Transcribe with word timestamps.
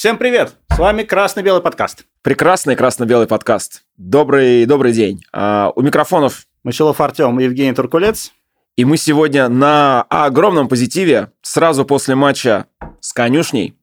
Всем 0.00 0.16
привет! 0.16 0.54
С 0.72 0.78
вами 0.78 1.02
Красно-Белый 1.02 1.60
подкаст. 1.60 2.06
Прекрасный 2.22 2.74
красно-белый 2.74 3.26
подкаст. 3.26 3.82
Добрый, 3.98 4.64
добрый 4.64 4.94
день. 4.94 5.20
А, 5.30 5.72
у 5.76 5.82
микрофонов 5.82 6.46
Мочелов 6.64 7.02
Артем 7.02 7.38
и 7.38 7.44
Евгений 7.44 7.74
Туркулец. 7.74 8.32
и 8.78 8.86
мы 8.86 8.96
сегодня 8.96 9.50
на 9.50 10.06
огромном 10.08 10.68
позитиве 10.68 11.32
сразу 11.42 11.84
после 11.84 12.14
матча 12.14 12.64
с 13.00 13.12
конюшней. 13.12 13.76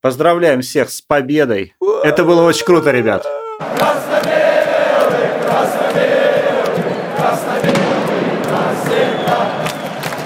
Поздравляем 0.00 0.60
всех 0.60 0.88
с 0.88 1.00
победой. 1.00 1.74
Это 2.04 2.22
было 2.22 2.42
очень 2.42 2.64
круто, 2.64 2.92
ребят. 2.92 3.26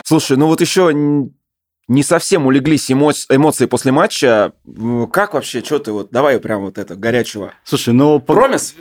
Слушай, 0.04 0.36
ну 0.36 0.48
вот 0.48 0.60
еще 0.60 0.92
не 1.90 2.04
совсем 2.04 2.46
улеглись 2.46 2.88
эмо- 2.90 3.12
эмоции 3.28 3.66
после 3.66 3.90
матча. 3.90 4.52
М, 4.64 5.10
Как 5.10 5.34
вообще, 5.34 5.60
что 5.62 5.80
ты 5.80 5.90
вот, 5.90 6.10
давай 6.10 6.38
прям 6.38 6.62
вот 6.62 6.78
это 6.78 6.94
горячего. 6.94 7.52
Слушай, 7.64 7.92
ну... 7.94 8.20
Промис? 8.20 8.76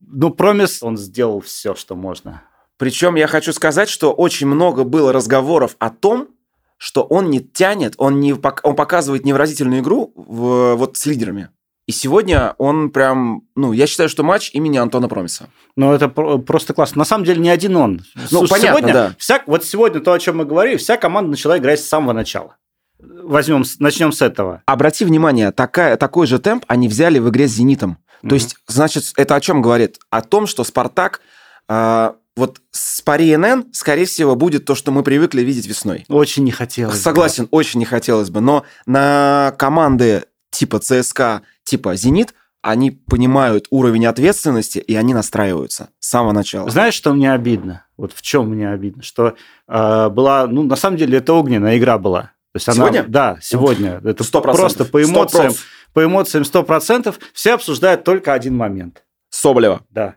Ну, 0.00 0.30
Промис, 0.30 0.80
он 0.82 0.96
сделал 0.96 1.40
все, 1.40 1.74
что 1.74 1.96
можно. 1.96 2.42
Причем 2.78 3.16
я 3.16 3.26
хочу 3.26 3.52
сказать, 3.52 3.88
что 3.88 4.12
очень 4.12 4.46
много 4.46 4.84
было 4.84 5.12
разговоров 5.12 5.74
о 5.80 5.90
том, 5.90 6.28
что 6.76 7.02
он 7.02 7.28
не 7.28 7.40
тянет, 7.40 7.94
он, 7.98 8.20
не, 8.20 8.34
он 8.62 8.76
показывает 8.76 9.24
невыразительную 9.24 9.80
игру 9.80 10.12
в- 10.14 10.74
вот 10.76 10.96
с 10.96 11.06
лидерами. 11.06 11.48
И 11.86 11.92
сегодня 11.92 12.54
он 12.56 12.90
прям, 12.90 13.42
ну, 13.54 13.72
я 13.72 13.86
считаю, 13.86 14.08
что 14.08 14.22
матч 14.22 14.50
имени 14.54 14.78
Антона 14.78 15.06
Промиса. 15.08 15.48
Ну, 15.76 15.92
это 15.92 16.08
про- 16.08 16.38
просто 16.38 16.72
классно. 16.72 17.00
На 17.00 17.04
самом 17.04 17.24
деле, 17.24 17.40
не 17.40 17.50
один 17.50 17.76
он. 17.76 18.00
Ну, 18.30 18.46
понятно, 18.48 18.78
сегодня, 18.78 18.92
да. 18.94 19.14
вся, 19.18 19.42
вот 19.46 19.64
сегодня 19.64 20.00
то, 20.00 20.12
о 20.12 20.18
чем 20.18 20.38
мы 20.38 20.46
говорили, 20.46 20.76
вся 20.78 20.96
команда 20.96 21.30
начала 21.30 21.58
играть 21.58 21.80
с 21.80 21.84
самого 21.88 22.12
начала. 22.12 22.56
Возьмем, 22.98 23.64
начнем 23.80 24.12
с 24.12 24.22
этого. 24.22 24.62
Обрати 24.64 25.04
внимание, 25.04 25.52
такая, 25.52 25.96
такой 25.96 26.26
же 26.26 26.38
темп 26.38 26.64
они 26.68 26.88
взяли 26.88 27.18
в 27.18 27.28
игре 27.28 27.48
с 27.48 27.52
«Зенитом». 27.52 27.98
Мгм. 28.22 28.30
То 28.30 28.34
есть, 28.34 28.56
значит, 28.66 29.12
это 29.16 29.34
о 29.34 29.40
чем 29.40 29.60
говорит? 29.60 29.98
О 30.08 30.22
том, 30.22 30.46
что 30.46 30.64
«Спартак» 30.64 31.20
а, 31.68 32.16
вот 32.36 32.60
с 32.70 33.00
пари 33.02 33.36
НН, 33.36 33.66
скорее 33.72 34.06
всего, 34.06 34.34
будет 34.34 34.64
то, 34.64 34.74
что 34.74 34.90
мы 34.90 35.02
привыкли 35.02 35.42
видеть 35.42 35.66
весной. 35.66 36.04
Очень 36.08 36.44
не 36.44 36.50
хотелось. 36.50 36.96
бы. 36.96 37.00
Согласен, 37.02 37.48
очень 37.50 37.78
не 37.80 37.86
хотелось 37.86 38.30
бы, 38.30 38.40
но 38.40 38.64
на 38.86 39.54
команды 39.58 40.24
типа 40.54 40.78
ЦСКА, 40.78 41.42
типа 41.64 41.96
«Зенит», 41.96 42.34
они 42.62 42.90
понимают 42.90 43.66
уровень 43.68 44.06
ответственности, 44.06 44.78
и 44.78 44.94
они 44.94 45.12
настраиваются 45.12 45.90
с 45.98 46.08
самого 46.08 46.32
начала. 46.32 46.70
Знаешь, 46.70 46.94
что 46.94 47.12
мне 47.12 47.30
обидно? 47.32 47.84
Вот 47.98 48.12
в 48.14 48.22
чем 48.22 48.48
мне 48.48 48.70
обидно? 48.70 49.02
Что 49.02 49.34
э, 49.68 50.08
была, 50.08 50.46
ну, 50.46 50.62
на 50.62 50.76
самом 50.76 50.96
деле, 50.96 51.18
это 51.18 51.34
огненная 51.34 51.76
игра 51.76 51.98
была. 51.98 52.22
То 52.52 52.56
есть 52.56 52.68
она, 52.68 52.76
Сегодня? 52.76 53.04
Да, 53.06 53.38
сегодня. 53.42 54.00
Это 54.02 54.24
100%. 54.24 54.40
просто 54.40 54.84
по 54.86 54.98
100%. 55.02 55.04
эмоциям, 55.04 55.52
по 55.92 56.04
эмоциям 56.04 56.44
100%. 56.44 57.14
Все 57.34 57.52
обсуждают 57.54 58.04
только 58.04 58.32
один 58.32 58.56
момент. 58.56 59.04
Соболева. 59.28 59.82
Да. 59.90 60.14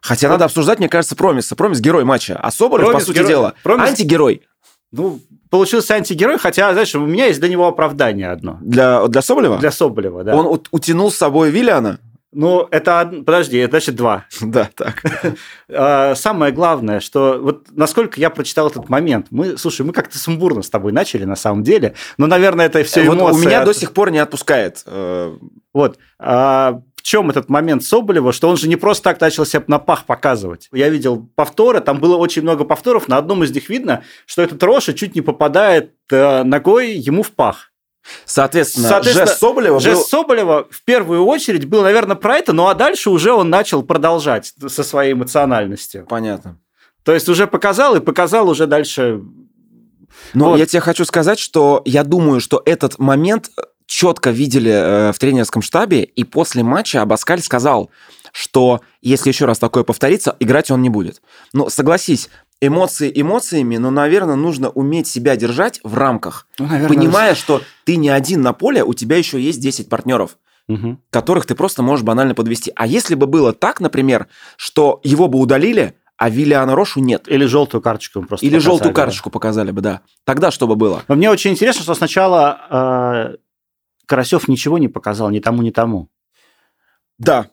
Хотя 0.00 0.28
надо 0.30 0.46
обсуждать, 0.46 0.78
мне 0.78 0.88
кажется, 0.88 1.14
Промиса. 1.16 1.54
Промис– 1.56 1.80
герой 1.82 2.04
матча. 2.04 2.38
А 2.40 2.50
Соболев, 2.50 2.86
Промис 2.86 3.02
по 3.02 3.06
сути 3.08 3.18
герой- 3.18 3.28
дела, 3.28 3.54
Промис- 3.62 3.88
антигерой. 3.88 4.42
Ну, 4.92 5.20
получился 5.50 5.94
антигерой, 5.94 6.38
хотя, 6.38 6.72
знаешь, 6.72 6.94
у 6.94 7.06
меня 7.06 7.26
есть 7.26 7.38
для 7.40 7.48
него 7.48 7.66
оправдание 7.68 8.30
одно. 8.30 8.58
Для, 8.60 9.06
для 9.06 9.22
Соболева? 9.22 9.58
Для 9.58 9.70
Соболева, 9.70 10.24
да. 10.24 10.34
Он 10.36 10.46
ут- 10.46 10.68
утянул 10.72 11.10
с 11.12 11.16
собой 11.16 11.50
Виллиана? 11.50 11.98
Ну, 12.32 12.66
это... 12.70 13.00
од- 13.00 13.24
Подожди, 13.24 13.58
это 13.58 13.72
значит 13.72 13.94
два. 13.96 14.24
Да, 14.40 14.68
так. 14.74 15.02
А, 15.72 16.14
Самое 16.16 16.52
главное, 16.52 16.98
что 17.00 17.38
вот 17.40 17.66
насколько 17.72 18.20
я 18.20 18.30
прочитал 18.30 18.68
этот 18.68 18.88
момент, 18.88 19.26
мы, 19.30 19.56
слушай, 19.58 19.82
мы 19.86 19.92
как-то 19.92 20.18
сумбурно 20.18 20.62
с 20.62 20.70
тобой 20.70 20.92
начали 20.92 21.24
на 21.24 21.36
самом 21.36 21.62
деле, 21.62 21.94
но, 22.18 22.26
наверное, 22.26 22.66
это 22.66 22.82
все 22.84 23.04
Вот 23.04 23.16
эмоции. 23.16 23.36
у 23.36 23.40
меня 23.46 23.64
до 23.64 23.72
сих 23.74 23.92
пор 23.92 24.10
не 24.10 24.18
отпускает. 24.18 24.82
э, 24.86 25.36
Вот. 25.72 25.98
В 27.00 27.02
чем 27.02 27.30
этот 27.30 27.48
момент 27.48 27.82
Соболева, 27.82 28.30
что 28.30 28.50
он 28.50 28.58
же 28.58 28.68
не 28.68 28.76
просто 28.76 29.04
так 29.04 29.20
начал 29.22 29.46
себя 29.46 29.64
на 29.68 29.78
пах 29.78 30.04
показывать. 30.04 30.68
Я 30.70 30.90
видел 30.90 31.30
повторы, 31.34 31.80
там 31.80 31.98
было 31.98 32.16
очень 32.16 32.42
много 32.42 32.64
повторов, 32.64 33.08
на 33.08 33.16
одном 33.16 33.42
из 33.42 33.52
них 33.52 33.70
видно, 33.70 34.04
что 34.26 34.42
этот 34.42 34.62
Роша 34.62 34.92
чуть 34.92 35.14
не 35.14 35.22
попадает 35.22 35.94
э, 36.10 36.42
ногой 36.42 36.92
ему 36.92 37.22
в 37.22 37.30
пах. 37.30 37.72
Соответственно, 38.26 38.88
Соответственно, 38.88 39.26
жест 39.26 39.38
Соболева 39.38 39.74
был... 39.74 39.80
Жест 39.80 40.08
Соболева 40.08 40.66
в 40.70 40.84
первую 40.84 41.24
очередь 41.24 41.64
был, 41.66 41.82
наверное, 41.82 42.16
про 42.16 42.36
это, 42.36 42.52
ну 42.52 42.66
а 42.66 42.74
дальше 42.74 43.08
уже 43.08 43.32
он 43.32 43.48
начал 43.48 43.82
продолжать 43.82 44.52
со 44.68 44.84
своей 44.84 45.14
эмоциональностью. 45.14 46.04
Понятно. 46.06 46.58
То 47.02 47.14
есть 47.14 47.28
уже 47.30 47.46
показал 47.46 47.96
и 47.96 48.00
показал 48.00 48.48
уже 48.50 48.66
дальше. 48.66 49.22
Но 50.34 50.50
Вот. 50.50 50.58
я 50.58 50.66
тебе 50.66 50.80
хочу 50.80 51.04
сказать, 51.06 51.38
что 51.38 51.82
я 51.86 52.04
думаю, 52.04 52.40
что 52.40 52.60
этот 52.66 52.98
момент 52.98 53.50
четко 53.90 54.30
видели 54.30 54.70
э, 54.70 55.12
в 55.12 55.18
тренерском 55.18 55.62
штабе, 55.62 56.04
и 56.04 56.22
после 56.22 56.62
матча 56.62 57.02
Абаскаль 57.02 57.40
сказал, 57.42 57.90
что 58.30 58.82
если 59.02 59.30
еще 59.30 59.46
раз 59.46 59.58
такое 59.58 59.82
повторится, 59.82 60.36
играть 60.38 60.70
он 60.70 60.80
не 60.80 60.88
будет. 60.88 61.20
Ну, 61.52 61.68
согласись, 61.68 62.30
эмоции 62.60 63.10
эмоциями, 63.12 63.78
но, 63.78 63.90
наверное, 63.90 64.36
нужно 64.36 64.70
уметь 64.70 65.08
себя 65.08 65.34
держать 65.34 65.80
в 65.82 65.94
рамках, 65.98 66.46
Ну, 66.60 66.66
наверное, 66.68 66.88
понимая, 66.96 67.34
что 67.34 67.62
ты 67.84 67.96
не 67.96 68.10
один 68.10 68.42
на 68.42 68.52
поле, 68.52 68.84
у 68.84 68.94
тебя 68.94 69.16
еще 69.16 69.40
есть 69.40 69.60
10 69.60 69.88
партнеров 69.88 70.38
Мгм. 70.68 71.00
которых 71.10 71.46
ты 71.46 71.56
просто 71.56 71.82
можешь 71.82 72.04
банально 72.04 72.36
подвести. 72.36 72.70
А 72.76 72.86
если 72.86 73.16
бы 73.16 73.26
было 73.26 73.52
так, 73.52 73.80
например, 73.80 74.28
что 74.56 75.00
его 75.02 75.26
бы 75.26 75.40
удалили, 75.40 75.94
а 76.16 76.30
Виллиана 76.30 76.76
Рошу 76.76 77.00
нет, 77.00 77.24
Или 77.26 77.44
желтую 77.46 77.80
карточку 77.80 78.22
просто 78.22 78.46
или 78.46 78.54
показали, 78.54 78.70
желтую 78.70 78.94
карточку 78.94 79.30
показали 79.30 79.72
бы, 79.72 79.80
да, 79.80 80.02
тогда 80.24 80.52
что 80.52 80.68
бы 80.68 80.76
было? 80.76 81.02
Но 81.08 81.16
мне 81.16 81.28
очень 81.28 81.50
интересно, 81.50 81.82
что 81.82 81.94
сначала 81.94 83.32
э, 83.32 83.36
Карасев 84.10 84.48
ничего 84.48 84.78
не 84.78 84.88
показал 84.88 85.30
ни 85.30 85.38
тому, 85.38 85.62
ни 85.62 85.70
тому. 85.70 86.08
Да. 87.18 87.50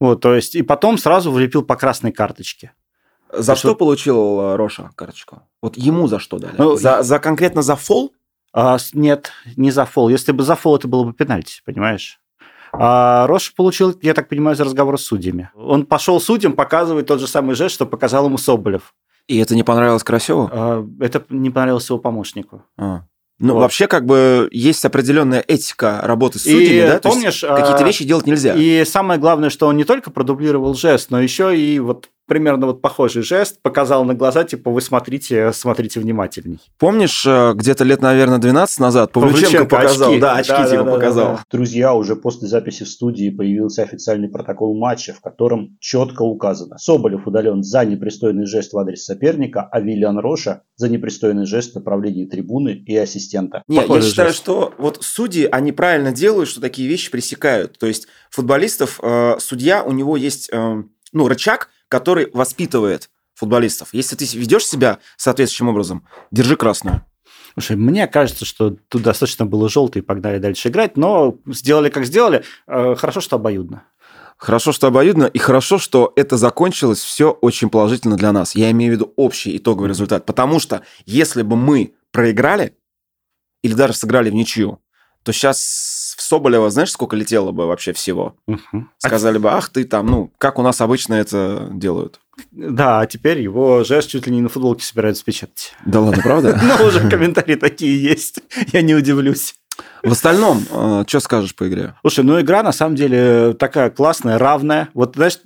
Вот, 0.00 0.22
то 0.22 0.34
есть, 0.34 0.54
и 0.54 0.62
потом 0.62 0.96
сразу 0.96 1.30
влепил 1.30 1.62
по 1.62 1.76
красной 1.76 2.12
карточке. 2.12 2.72
За 3.30 3.54
что 3.56 3.68
что- 3.68 3.74
получил 3.76 4.40
э, 4.40 4.56
Роша 4.56 4.90
карточку? 4.96 5.42
Вот 5.60 5.76
ему 5.76 6.08
за 6.08 6.18
что 6.18 6.38
дали? 6.38 6.54
Ну, 6.56 6.76
за, 6.76 7.02
за 7.02 7.18
конкретно 7.18 7.60
за 7.60 7.76
фол? 7.76 8.12
А, 8.54 8.78
нет, 8.94 9.32
не 9.56 9.70
за 9.70 9.84
фол. 9.84 10.08
Если 10.08 10.32
бы 10.32 10.42
за 10.44 10.56
фол, 10.56 10.76
это 10.76 10.88
было 10.88 11.04
бы 11.04 11.12
пенальти, 11.12 11.60
понимаешь? 11.66 12.18
А 12.72 13.26
Роша 13.26 13.52
получил, 13.54 13.94
я 14.00 14.14
так 14.14 14.28
понимаю, 14.30 14.56
за 14.56 14.64
разговор 14.64 14.98
с 14.98 15.04
судьями. 15.04 15.50
Он 15.54 15.84
пошел 15.84 16.18
судьям 16.20 16.54
показывать 16.54 17.06
тот 17.06 17.20
же 17.20 17.26
самый 17.26 17.54
жест, 17.54 17.74
что 17.74 17.84
показал 17.86 18.24
ему 18.26 18.38
Соболев. 18.38 18.94
И 19.26 19.38
это 19.38 19.54
не 19.54 19.62
понравилось 19.62 20.02
Карасеву? 20.04 20.48
А, 20.50 20.86
Это 21.00 21.22
не 21.28 21.50
понравилось 21.50 21.88
его 21.90 21.98
помощнику. 21.98 22.62
А. 22.78 23.02
Ну, 23.38 23.54
Вот. 23.54 23.60
вообще, 23.60 23.88
как 23.88 24.06
бы, 24.06 24.48
есть 24.52 24.84
определенная 24.84 25.44
этика 25.46 26.00
работы 26.02 26.38
с 26.38 26.42
судьями, 26.42 26.62
И 26.62 26.80
да? 26.80 26.98
То 27.00 27.08
есть 27.08 27.16
помнишь, 27.18 27.40
какие-то 27.40 27.76
а, 27.78 27.82
вещи 27.84 28.04
делать 28.04 28.26
нельзя. 28.26 28.54
И 28.54 28.84
самое 28.84 29.18
главное, 29.18 29.50
что 29.50 29.66
он 29.66 29.76
не 29.76 29.84
только 29.84 30.10
продублировал 30.10 30.74
жест, 30.74 31.10
но 31.10 31.20
еще 31.20 31.58
и 31.58 31.78
вот 31.80 32.08
примерно 32.26 32.66
вот 32.66 32.82
похожий 32.82 33.22
жест 33.22 33.60
показал 33.62 34.04
на 34.04 34.14
глаза, 34.14 34.44
типа, 34.44 34.70
вы 34.70 34.80
смотрите, 34.80 35.52
смотрите 35.52 36.00
внимательней. 36.00 36.58
Помнишь, 36.78 37.24
э, 37.26 37.52
где-то 37.54 37.84
лет, 37.84 38.00
наверное, 38.00 38.38
12 38.38 38.78
назад 38.80 39.12
Павлюченко 39.12 39.64
Павлюченко, 39.66 39.76
показал? 39.76 40.10
очки. 40.10 40.20
Да, 40.20 40.36
очки 40.36 40.52
Да, 40.52 40.64
типа 40.64 40.76
да, 40.76 40.84
да, 40.84 40.90
показал. 40.92 41.26
да, 41.34 41.44
Друзья, 41.50 41.94
уже 41.94 42.16
после 42.16 42.48
записи 42.48 42.84
в 42.84 42.88
студии 42.88 43.30
появился 43.30 43.82
официальный 43.82 44.28
протокол 44.28 44.78
матча, 44.78 45.12
в 45.12 45.20
котором 45.20 45.76
четко 45.80 46.22
указано. 46.22 46.78
Соболев 46.78 47.26
удален 47.26 47.62
за 47.62 47.84
непристойный 47.84 48.46
жест 48.46 48.72
в 48.72 48.78
адрес 48.78 49.04
соперника, 49.04 49.68
а 49.70 49.80
Виллиан 49.80 50.18
Роша 50.18 50.62
за 50.76 50.88
непристойный 50.88 51.46
жест 51.46 51.72
в 51.72 51.74
направлении 51.76 52.24
трибуны 52.26 52.70
и 52.70 52.96
ассистента. 52.96 53.62
Не, 53.68 53.76
я 53.76 53.82
Похожий 53.82 54.08
считаю, 54.10 54.28
жест. 54.28 54.40
что 54.40 54.72
вот 54.78 54.98
судьи, 55.00 55.48
они 55.50 55.72
правильно 55.72 56.12
делают, 56.12 56.48
что 56.48 56.60
такие 56.60 56.88
вещи 56.88 57.10
пресекают. 57.10 57.78
То 57.78 57.86
есть 57.86 58.06
футболистов, 58.30 58.98
э, 59.02 59.36
судья, 59.38 59.82
у 59.84 59.92
него 59.92 60.16
есть, 60.16 60.48
э, 60.52 60.82
ну, 61.12 61.28
рычаг, 61.28 61.68
который 61.92 62.30
воспитывает 62.32 63.10
футболистов. 63.34 63.90
Если 63.92 64.16
ты 64.16 64.24
ведешь 64.38 64.64
себя 64.66 64.98
соответствующим 65.18 65.68
образом, 65.68 66.06
держи 66.30 66.56
красную. 66.56 67.04
Слушай, 67.52 67.76
мне 67.76 68.06
кажется, 68.06 68.46
что 68.46 68.76
тут 68.88 69.02
достаточно 69.02 69.44
было 69.44 69.68
желтый 69.68 70.02
погнали 70.02 70.38
дальше 70.38 70.70
играть, 70.70 70.96
но 70.96 71.36
сделали 71.46 71.90
как 71.90 72.06
сделали. 72.06 72.44
Э, 72.66 72.94
Хорошо, 72.96 73.20
что 73.20 73.36
обоюдно. 73.36 73.84
Хорошо, 74.38 74.72
что 74.72 74.86
обоюдно, 74.86 75.24
и 75.26 75.38
хорошо, 75.38 75.78
что 75.78 76.14
это 76.16 76.38
закончилось 76.38 77.00
все 77.00 77.30
очень 77.30 77.68
положительно 77.68 78.16
для 78.16 78.32
нас. 78.32 78.54
Я 78.54 78.70
имею 78.70 78.92
в 78.92 78.94
виду 78.94 79.12
общий 79.16 79.58
итоговый 79.58 79.90
результат. 79.90 80.24
Потому 80.24 80.60
что 80.60 80.80
если 81.04 81.42
бы 81.42 81.56
мы 81.56 81.92
проиграли 82.10 82.74
или 83.62 83.74
даже 83.74 83.92
сыграли 83.92 84.30
в 84.30 84.34
ничью, 84.34 84.80
то 85.24 85.32
сейчас 85.32 85.60
Соболева, 86.32 86.70
знаешь, 86.70 86.90
сколько 86.90 87.14
летело 87.14 87.52
бы 87.52 87.66
вообще 87.66 87.92
всего? 87.92 88.36
Мгм. 88.46 88.88
Сказали 88.96 89.36
бы, 89.36 89.50
ах 89.50 89.68
ты 89.68 89.84
там, 89.84 90.06
ну, 90.06 90.32
как 90.38 90.58
у 90.58 90.62
нас 90.62 90.80
обычно 90.80 91.12
это 91.12 91.68
делают. 91.74 92.20
Да, 92.52 93.00
а 93.00 93.06
теперь 93.06 93.42
его 93.42 93.84
жест 93.84 94.08
чуть 94.08 94.26
ли 94.26 94.32
не 94.32 94.40
на 94.40 94.48
футболке 94.48 94.82
собираются 94.82 95.22
печатать. 95.26 95.74
Да 95.84 96.00
ладно, 96.00 96.22
правда? 96.22 96.58
Ну, 96.78 96.86
уже 96.86 97.06
комментарии 97.10 97.56
такие 97.56 98.02
есть. 98.02 98.40
Я 98.72 98.80
не 98.80 98.94
удивлюсь. 98.94 99.56
В 100.02 100.12
остальном, 100.12 100.62
что 101.06 101.20
скажешь 101.20 101.54
по 101.54 101.68
игре? 101.68 101.96
Слушай, 102.00 102.24
ну 102.24 102.40
игра 102.40 102.62
на 102.62 102.72
самом 102.72 102.96
деле 102.96 103.52
такая 103.52 103.90
классная, 103.90 104.38
равная. 104.38 104.88
Вот 104.94 105.16
знаешь, 105.16 105.38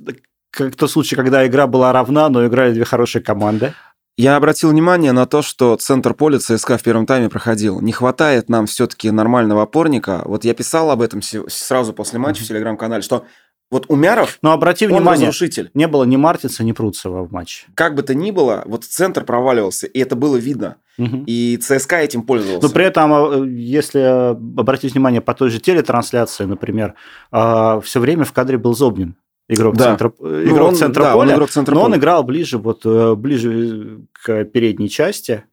как 0.52 0.76
тот 0.76 0.88
случай, 0.88 1.16
когда 1.16 1.44
игра 1.48 1.66
была 1.66 1.92
равна, 1.92 2.28
но 2.28 2.46
играли 2.46 2.74
две 2.74 2.84
хорошие 2.84 3.22
команды. 3.22 3.74
Я 4.18 4.36
обратил 4.36 4.70
внимание 4.70 5.12
на 5.12 5.26
то, 5.26 5.42
что 5.42 5.76
центр 5.76 6.14
поля 6.14 6.38
ЦСКА 6.38 6.78
в 6.78 6.82
первом 6.82 7.04
тайме 7.04 7.28
проходил. 7.28 7.82
Не 7.82 7.92
хватает 7.92 8.48
нам 8.48 8.66
все-таки 8.66 9.10
нормального 9.10 9.62
опорника. 9.62 10.22
Вот 10.24 10.44
я 10.44 10.54
писал 10.54 10.90
об 10.90 11.02
этом 11.02 11.20
сразу 11.22 11.92
после 11.92 12.18
матча 12.18 12.42
в 12.42 12.46
телеграм-канале, 12.46 13.02
что 13.02 13.26
вот 13.70 13.86
Умяров, 13.88 14.38
Но 14.42 14.52
обрати 14.52 14.86
он 14.86 14.92
внимание, 14.92 15.26
разрушитель. 15.28 15.70
не 15.74 15.88
было 15.88 16.04
ни 16.04 16.16
Мартинса, 16.16 16.62
ни 16.62 16.70
Пруцева 16.72 17.24
в 17.24 17.32
матче. 17.32 17.66
Как 17.74 17.96
бы 17.96 18.02
то 18.02 18.14
ни 18.14 18.30
было, 18.30 18.62
вот 18.64 18.84
центр 18.84 19.24
проваливался, 19.24 19.88
и 19.88 19.98
это 19.98 20.14
было 20.14 20.36
видно. 20.36 20.76
Мгм. 20.98 21.24
И 21.26 21.58
ЦСКА 21.60 21.96
этим 21.96 22.22
пользовался. 22.22 22.68
Но 22.68 22.72
при 22.72 22.84
этом, 22.86 23.12
э, 23.12 23.50
если 23.50 23.98
обратить 24.58 24.92
внимание 24.94 25.20
по 25.20 25.34
той 25.34 25.50
же 25.50 25.58
телетрансляции, 25.58 26.44
например, 26.44 26.94
все 27.32 28.00
время 28.00 28.24
в 28.24 28.32
кадре 28.32 28.56
был 28.56 28.74
Зобнин, 28.74 29.16
игрок 29.48 29.76
Да. 29.76 29.84
центра, 29.84 30.08
э, 30.08 30.12
Ну, 30.46 30.54
игрок 30.54 30.68
он- 30.70 30.74
центра 30.76 31.02
да, 31.02 31.16
он 31.16 31.24
поля, 31.26 31.34
игрок 31.36 31.50
центра 31.50 31.74
но 31.74 31.82
он 31.82 31.90
поля. 31.92 31.98
играл 32.00 32.22
ближе, 32.24 32.58
вот, 32.58 32.82
э, 32.84 33.14
ближе 33.14 34.00
к 34.12 34.44
передней 34.46 34.88
части, 34.88 35.44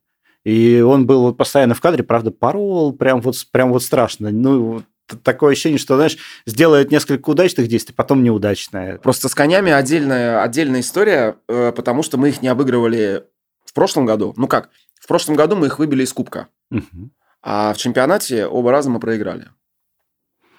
и 0.44 0.80
он 0.80 1.06
был 1.06 1.22
вот 1.22 1.36
постоянно 1.36 1.74
в 1.74 1.80
кадре, 1.80 2.02
правда, 2.02 2.30
порол, 2.30 2.92
прям 2.92 3.20
вот, 3.20 3.36
прям 3.52 3.72
вот 3.72 3.82
страшно. 3.82 4.30
Ну, 4.30 4.82
такое 5.22 5.52
ощущение, 5.52 5.78
что, 5.78 5.96
знаешь, 5.96 6.16
сделает 6.46 6.90
несколько 6.90 7.28
удачных 7.30 7.68
действий, 7.68 7.94
потом 7.94 8.22
неудачное. 8.22 8.98
Просто 8.98 9.28
с 9.28 9.34
конями 9.34 9.70
отдельная, 9.70 10.42
отдельная 10.42 10.80
история, 10.80 11.36
э, 11.48 11.72
потому 11.72 12.02
что 12.02 12.16
мы 12.18 12.30
их 12.30 12.42
не 12.42 12.48
обыгрывали 12.48 13.24
в 13.64 13.72
прошлом 13.74 14.06
году. 14.06 14.32
Ну 14.36 14.48
как? 14.48 14.70
В 15.00 15.06
прошлом 15.06 15.36
году 15.36 15.56
мы 15.56 15.66
их 15.66 15.78
выбили 15.78 16.02
из 16.04 16.12
кубка, 16.14 16.48
Мгм. 16.70 17.10
а 17.42 17.74
в 17.74 17.76
чемпионате 17.76 18.46
оба 18.46 18.70
раза 18.70 18.88
мы 18.88 18.98
проиграли. 19.00 19.48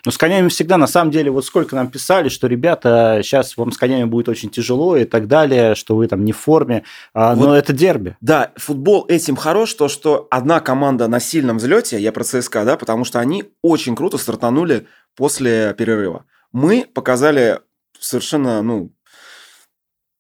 Но 0.06 0.12
с 0.12 0.18
конями 0.18 0.50
всегда, 0.50 0.78
на 0.78 0.88
самом 0.88 1.12
деле, 1.12 1.32
вот 1.32 1.46
сколько 1.46 1.76
нам 1.76 1.90
писали, 1.90 2.30
что, 2.30 2.48
ребята, 2.48 3.22
сейчас 3.24 3.58
вам 3.58 3.72
с 3.72 3.78
конями 3.78 4.06
будет 4.06 4.30
очень 4.30 4.50
тяжело 4.50 4.96
и 4.96 5.06
так 5.06 5.28
далее, 5.28 5.74
что 5.74 5.96
вы 5.96 6.08
там 6.08 6.24
не 6.24 6.32
в 6.32 6.38
форме, 6.38 6.84
а, 7.14 7.36
но 7.36 7.48
Вот. 7.48 7.56
это 7.56 7.74
дерби. 7.74 8.16
Да, 8.22 8.52
футбол 8.56 9.06
этим 9.10 9.36
хорош, 9.36 9.74
то, 9.74 9.88
что 9.88 10.28
одна 10.30 10.60
команда 10.60 11.08
на 11.08 11.20
сильном 11.20 11.58
взлете, 11.58 12.00
я 12.00 12.12
про 12.12 12.24
ЦСКА, 12.24 12.66
да, 12.66 12.78
потому 12.78 13.04
что 13.04 13.20
они 13.20 13.46
очень 13.64 13.96
круто 13.96 14.18
стартанули 14.18 14.88
после 15.16 15.74
перерыва. 15.78 16.26
Мы 16.52 16.86
показали 16.94 17.60
совершенно, 18.00 18.62
ну, 18.62 18.92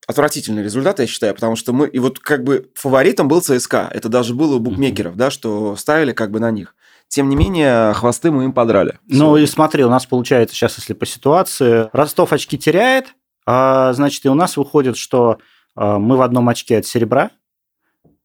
отвратительный 0.07 0.63
результат, 0.63 0.99
я 0.99 1.07
считаю, 1.07 1.33
потому 1.33 1.55
что 1.55 1.73
мы, 1.73 1.87
и 1.87 1.99
вот 1.99 2.19
как 2.19 2.43
бы 2.43 2.69
фаворитом 2.75 3.27
был 3.27 3.41
ЦСКА, 3.41 3.89
это 3.93 4.09
даже 4.09 4.33
было 4.33 4.55
у 4.55 4.59
букмекеров, 4.59 5.15
да, 5.15 5.31
что 5.31 5.75
ставили 5.75 6.11
как 6.11 6.31
бы 6.31 6.39
на 6.39 6.51
них. 6.51 6.75
Тем 7.07 7.29
не 7.29 7.35
менее, 7.35 7.93
хвосты 7.93 8.31
мы 8.31 8.45
им 8.45 8.53
подрали. 8.53 8.99
Ну 9.07 9.37
и 9.37 9.45
смотри, 9.45 9.83
у 9.83 9.89
нас 9.89 10.05
получается 10.05 10.55
сейчас, 10.55 10.77
если 10.77 10.93
по 10.93 11.05
ситуации, 11.05 11.89
Ростов 11.93 12.33
очки 12.33 12.57
теряет, 12.57 13.15
а, 13.45 13.93
значит, 13.93 14.25
и 14.25 14.29
у 14.29 14.33
нас 14.33 14.57
выходит, 14.57 14.97
что 14.97 15.37
а, 15.75 15.99
мы 15.99 16.17
в 16.17 16.21
одном 16.21 16.49
очке 16.49 16.79
от 16.79 16.85
серебра. 16.85 17.31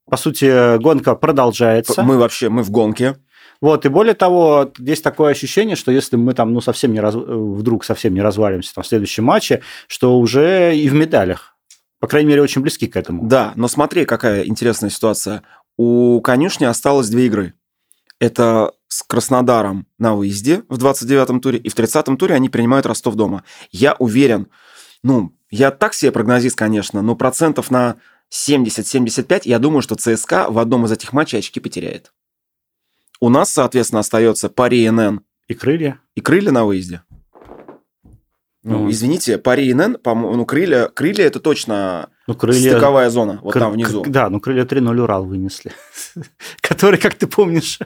По 0.06 0.16
сути, 0.16 0.78
гонка 0.78 1.14
продолжается. 1.14 2.02
Мы 2.02 2.18
вообще, 2.18 2.48
мы 2.48 2.62
в 2.62 2.70
гонке. 2.70 3.16
Вот, 3.60 3.84
и 3.84 3.90
более 3.90 4.14
того, 4.14 4.72
есть 4.78 5.04
такое 5.04 5.32
ощущение, 5.32 5.76
что 5.76 5.92
если 5.92 6.16
мы 6.16 6.32
там, 6.32 6.52
ну, 6.52 6.60
совсем 6.60 6.92
не 6.92 7.00
раз... 7.00 7.14
вдруг 7.14 7.84
совсем 7.84 8.14
не 8.14 8.22
развалимся 8.22 8.74
там, 8.74 8.82
в 8.82 8.86
следующем 8.86 9.24
матче, 9.24 9.60
что 9.86 10.18
уже 10.18 10.74
и 10.74 10.88
в 10.88 10.94
медалях. 10.94 11.56
По 12.00 12.06
крайней 12.06 12.30
мере, 12.30 12.42
очень 12.42 12.62
близки 12.62 12.86
к 12.86 12.96
этому. 12.96 13.28
Да, 13.28 13.52
но 13.56 13.68
смотри, 13.68 14.06
какая 14.06 14.44
интересная 14.44 14.88
ситуация. 14.88 15.42
У 15.76 16.20
конюшни 16.22 16.64
осталось 16.64 17.10
две 17.10 17.26
игры. 17.26 17.54
Это 18.20 18.72
с 18.86 19.02
Краснодаром 19.02 19.86
на 19.98 20.14
выезде 20.14 20.62
в 20.68 20.76
29-м 20.78 21.40
туре, 21.40 21.58
и 21.58 21.68
в 21.68 21.74
30-м 21.74 22.16
туре 22.16 22.34
они 22.34 22.48
принимают 22.48 22.86
Ростов 22.86 23.14
дома. 23.14 23.44
Я 23.72 23.96
уверен, 23.98 24.48
ну, 25.02 25.32
я 25.50 25.70
так 25.70 25.94
себе 25.94 26.12
прогнозист, 26.12 26.56
конечно, 26.56 27.00
но 27.02 27.16
процентов 27.16 27.70
на 27.70 27.96
70-75 28.30 29.42
я 29.44 29.58
думаю, 29.58 29.82
что 29.82 29.94
ЦСКА 29.96 30.46
в 30.50 30.58
одном 30.58 30.84
из 30.84 30.92
этих 30.92 31.12
матчей 31.12 31.38
очки 31.38 31.60
потеряет. 31.60 32.12
У 33.20 33.28
нас, 33.28 33.50
соответственно, 33.50 34.00
остается 34.00 34.48
пари 34.48 34.88
НН 34.90 35.22
И 35.48 35.54
крылья. 35.54 35.98
и 36.14 36.20
крылья 36.20 36.52
на 36.52 36.64
выезде. 36.64 37.02
Ну, 38.62 38.80
Ну. 38.84 38.90
извините, 38.90 39.38
пари 39.38 39.72
НН, 39.72 39.94
по-моему, 39.96 40.36
ну, 40.36 40.44
крылья, 40.46 40.88
крылья 40.88 41.24
это 41.24 41.40
точно 41.40 42.10
Ну, 42.26 42.34
крылья... 42.34 42.72
стыковая 42.72 43.08
зона, 43.08 43.40
вот 43.42 43.52
Кр- 43.54 43.60
там 43.62 43.72
внизу. 43.72 44.04
Да, 44.06 44.28
ну 44.28 44.40
крылья 44.40 44.64
3-0 44.64 45.00
Урал 45.00 45.24
вынесли. 45.24 45.72
Который, 46.60 46.98
как 46.98 47.14
ты 47.14 47.26
помнишь, 47.26 47.78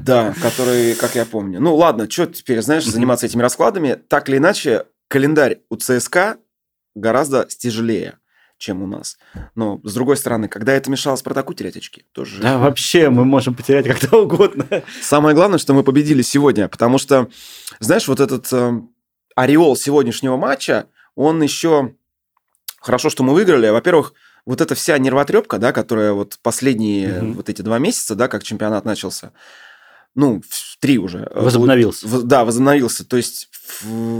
Да, 0.00 0.34
который, 0.40 0.94
как 0.94 1.14
я 1.14 1.24
помню. 1.24 1.60
Ну 1.60 1.74
ладно, 1.76 2.10
что 2.10 2.26
теперь, 2.26 2.60
знаешь, 2.62 2.84
заниматься 2.84 3.26
этими 3.26 3.42
раскладами. 3.42 3.94
Так 4.08 4.28
или 4.28 4.38
иначе, 4.38 4.86
календарь 5.08 5.60
у 5.70 5.76
ЦСКА 5.76 6.38
гораздо 6.94 7.44
тяжелее, 7.44 8.18
чем 8.58 8.82
у 8.82 8.86
нас. 8.86 9.16
Но, 9.54 9.80
с 9.84 9.94
другой 9.94 10.16
стороны, 10.16 10.48
когда 10.48 10.72
это 10.72 10.90
мешало 10.90 11.16
Спартаку 11.16 11.54
терять 11.54 11.76
очки, 11.76 12.04
тоже... 12.12 12.40
Да, 12.40 12.58
вообще 12.58 13.10
мы 13.10 13.24
можем 13.24 13.54
потерять 13.54 13.86
когда 13.86 14.16
угодно. 14.18 14.66
Самое 15.00 15.34
главное, 15.34 15.58
что 15.58 15.74
мы 15.74 15.82
победили 15.84 16.22
сегодня, 16.22 16.68
потому 16.68 16.98
что, 16.98 17.28
знаешь, 17.80 18.08
вот 18.08 18.20
этот 18.20 18.52
э, 18.52 18.72
ореол 19.36 19.76
сегодняшнего 19.76 20.36
матча, 20.36 20.86
он 21.14 21.42
еще... 21.42 21.94
Хорошо, 22.80 23.10
что 23.10 23.22
мы 23.22 23.32
выиграли. 23.34 23.68
Во-первых, 23.68 24.12
вот 24.44 24.60
эта 24.60 24.74
вся 24.74 24.98
нервотрепка, 24.98 25.58
да, 25.58 25.72
которая 25.72 26.12
вот 26.12 26.38
последние 26.42 27.22
Мгм. 27.22 27.32
вот 27.34 27.48
эти 27.48 27.62
два 27.62 27.78
месяца, 27.78 28.14
да, 28.14 28.26
как 28.28 28.42
чемпионат 28.42 28.84
начался, 28.84 29.32
ну, 30.14 30.42
в- 30.48 30.76
три 30.80 30.98
уже. 30.98 31.28
э, 31.30 31.40
Возобновился. 31.42 32.06
В- 32.06 32.22
Да, 32.24 32.44
возобновился. 32.44 33.04
То 33.04 33.16
есть 33.16 33.48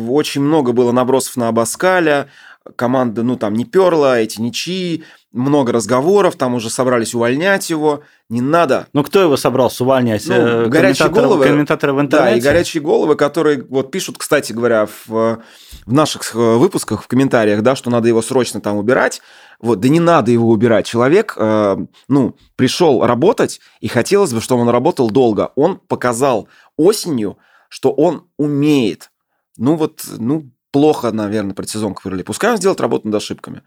очень 0.08 0.40
много 0.42 0.72
было 0.72 0.92
набросов 0.92 1.36
на 1.36 1.48
Абаскаля, 1.48 2.28
команда, 2.76 3.22
ну, 3.22 3.36
там, 3.36 3.54
не 3.54 3.64
перла, 3.64 4.18
эти 4.18 4.40
ничьи, 4.40 5.04
много 5.32 5.72
разговоров, 5.72 6.36
там 6.36 6.54
уже 6.54 6.68
собрались 6.70 7.14
увольнять 7.14 7.70
его. 7.70 8.02
Не 8.28 8.40
надо. 8.40 8.86
Ну, 8.92 9.02
кто 9.02 9.20
его 9.20 9.36
собрался 9.36 9.84
увольнять? 9.84 10.26
Ну, 10.26 10.34
Э, 10.34 10.66
горячие 10.66 11.08
головы. 11.08 11.44
Комментаторы 11.46 11.92
в 11.92 11.96
Да, 11.96 12.02
интернете? 12.02 12.38
и 12.38 12.42
горячие 12.42 12.82
головы, 12.82 13.16
которые 13.16 13.62
вот 13.68 13.90
пишут, 13.90 14.18
кстати 14.18 14.52
говоря, 14.52 14.86
в, 14.86 15.08
в 15.08 15.92
наших 15.92 16.34
э, 16.34 16.38
выпусках, 16.38 17.02
в 17.02 17.08
комментариях, 17.08 17.62
да, 17.62 17.74
что 17.76 17.90
надо 17.90 18.08
его 18.08 18.20
срочно 18.22 18.60
там 18.60 18.76
убирать. 18.76 19.20
Вот, 19.60 19.80
да 19.80 19.88
не 19.88 20.00
надо 20.00 20.30
его 20.30 20.48
убирать. 20.50 20.86
Человек, 20.86 21.34
э, 21.38 21.76
ну, 22.08 22.36
пришел 22.56 23.04
работать, 23.06 23.60
и 23.80 23.88
хотелось 23.88 24.32
бы, 24.32 24.40
чтобы 24.40 24.62
он 24.62 24.68
работал 24.68 25.10
долго. 25.10 25.50
Он 25.54 25.76
показал 25.78 26.48
осенью, 26.76 27.38
что 27.68 27.90
он 27.92 28.26
умеет. 28.36 29.10
Ну 29.56 29.76
вот, 29.76 30.02
ну, 30.18 30.50
плохо, 30.72 31.12
наверное, 31.12 31.54
предсезонка 31.54 32.02
провели. 32.02 32.24
Пускай 32.24 32.50
он 32.50 32.56
сделает 32.56 32.80
работу 32.80 33.06
над 33.06 33.16
ошибками. 33.16 33.62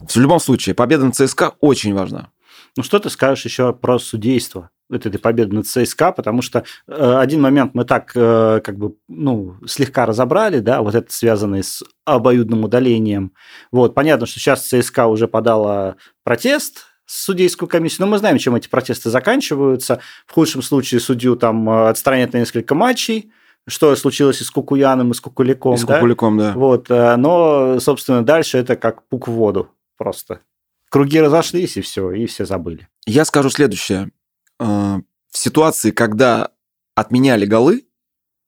В 0.00 0.16
любом 0.16 0.40
случае, 0.40 0.74
победа 0.74 1.04
на 1.04 1.12
ЦСКА 1.12 1.54
очень 1.60 1.94
важна. 1.94 2.30
Ну, 2.76 2.82
что 2.82 2.98
ты 2.98 3.10
скажешь 3.10 3.44
еще 3.44 3.72
про 3.72 3.98
судейство 3.98 4.70
этой 4.90 5.18
победы 5.18 5.54
над 5.54 5.66
ЦСКА, 5.66 6.12
потому 6.12 6.42
что 6.42 6.64
э, 6.86 7.16
один 7.18 7.42
момент 7.42 7.74
мы 7.74 7.84
так 7.84 8.12
э, 8.14 8.60
как 8.64 8.78
бы, 8.78 8.94
ну, 9.06 9.56
слегка 9.66 10.06
разобрали, 10.06 10.60
да, 10.60 10.80
вот 10.82 10.94
это 10.94 11.12
связанный 11.12 11.62
с 11.62 11.82
обоюдным 12.04 12.64
удалением. 12.64 13.32
Вот, 13.70 13.94
понятно, 13.94 14.26
что 14.26 14.40
сейчас 14.40 14.66
ЦСКА 14.66 15.06
уже 15.06 15.28
подала 15.28 15.96
протест 16.24 16.86
судейскую 17.04 17.68
комиссию, 17.68 18.06
но 18.06 18.12
мы 18.12 18.18
знаем, 18.18 18.38
чем 18.38 18.54
эти 18.54 18.68
протесты 18.68 19.10
заканчиваются. 19.10 20.00
В 20.26 20.32
худшем 20.32 20.62
случае 20.62 21.00
судью 21.00 21.36
там 21.36 21.68
э, 21.68 21.88
отстранят 21.88 22.32
на 22.32 22.38
несколько 22.38 22.74
матчей, 22.74 23.32
что 23.68 23.94
случилось 23.96 24.40
и 24.40 24.44
с 24.44 24.50
Кукуяном, 24.50 25.12
и 25.12 25.14
с 25.14 25.20
Кукуликом, 25.20 25.74
И 25.74 25.78
с 25.78 25.84
да? 25.84 25.94
Кукуликом, 25.94 26.36
да. 26.38 26.52
Вот, 26.54 26.90
э, 26.90 27.16
но, 27.16 27.78
собственно, 27.80 28.24
дальше 28.24 28.58
это 28.58 28.76
как 28.76 29.06
пук 29.08 29.28
в 29.28 29.32
воду 29.32 29.70
просто. 29.96 30.40
Круги 30.90 31.20
разошлись, 31.20 31.76
и 31.76 31.80
все, 31.80 32.10
и 32.12 32.26
все 32.26 32.44
забыли. 32.46 32.88
Я 33.06 33.24
скажу 33.24 33.50
следующее. 33.50 34.10
Э, 34.58 34.98
В 35.30 35.38
ситуации, 35.38 35.90
когда 35.90 36.50
отменяли 36.94 37.46
голы, 37.46 37.84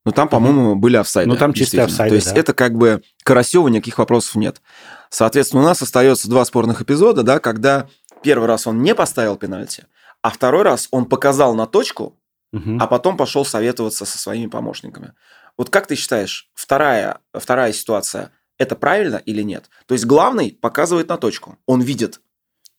ну 0.06 0.12
там, 0.12 0.28
по-моему, 0.28 0.74
были 0.76 0.96
офсайды. 0.96 1.28
Ну, 1.28 1.36
там 1.36 1.52
действительно. 1.52 1.84
офсайды, 1.84 2.10
То 2.10 2.14
есть 2.16 2.32
да. 2.34 2.40
это 2.40 2.54
как 2.54 2.74
бы 2.74 3.02
Карасева 3.22 3.68
никаких 3.68 3.98
вопросов 3.98 4.34
нет. 4.36 4.62
Соответственно, 5.10 5.62
у 5.62 5.66
нас 5.66 5.82
остается 5.82 6.28
два 6.30 6.44
спорных 6.44 6.80
эпизода, 6.80 7.22
да, 7.22 7.38
когда 7.38 7.86
первый 8.22 8.46
раз 8.48 8.66
он 8.66 8.82
не 8.82 8.94
поставил 8.94 9.36
пенальти, 9.36 9.84
а 10.22 10.30
второй 10.30 10.62
раз 10.62 10.88
он 10.90 11.04
показал 11.04 11.54
на 11.54 11.66
точку, 11.66 12.16
Мгм. 12.52 12.78
а 12.83 12.87
потом 12.87 13.16
пошел 13.16 13.45
советоваться 13.45 14.04
со 14.04 14.19
своими 14.19 14.49
помощниками. 14.49 15.12
Вот 15.57 15.71
как 15.71 15.87
ты 15.87 15.95
считаешь, 15.95 16.49
вторая, 16.54 17.19
вторая 17.33 17.73
ситуация, 17.73 18.33
это 18.59 18.76
правильно 18.76 19.16
или 19.16 19.42
нет? 19.42 19.71
То 19.87 19.95
есть 19.95 20.04
главный 20.04 20.59
показывает 20.61 21.09
на 21.09 21.16
точку, 21.16 21.59
он 21.66 21.80
видит, 21.80 22.21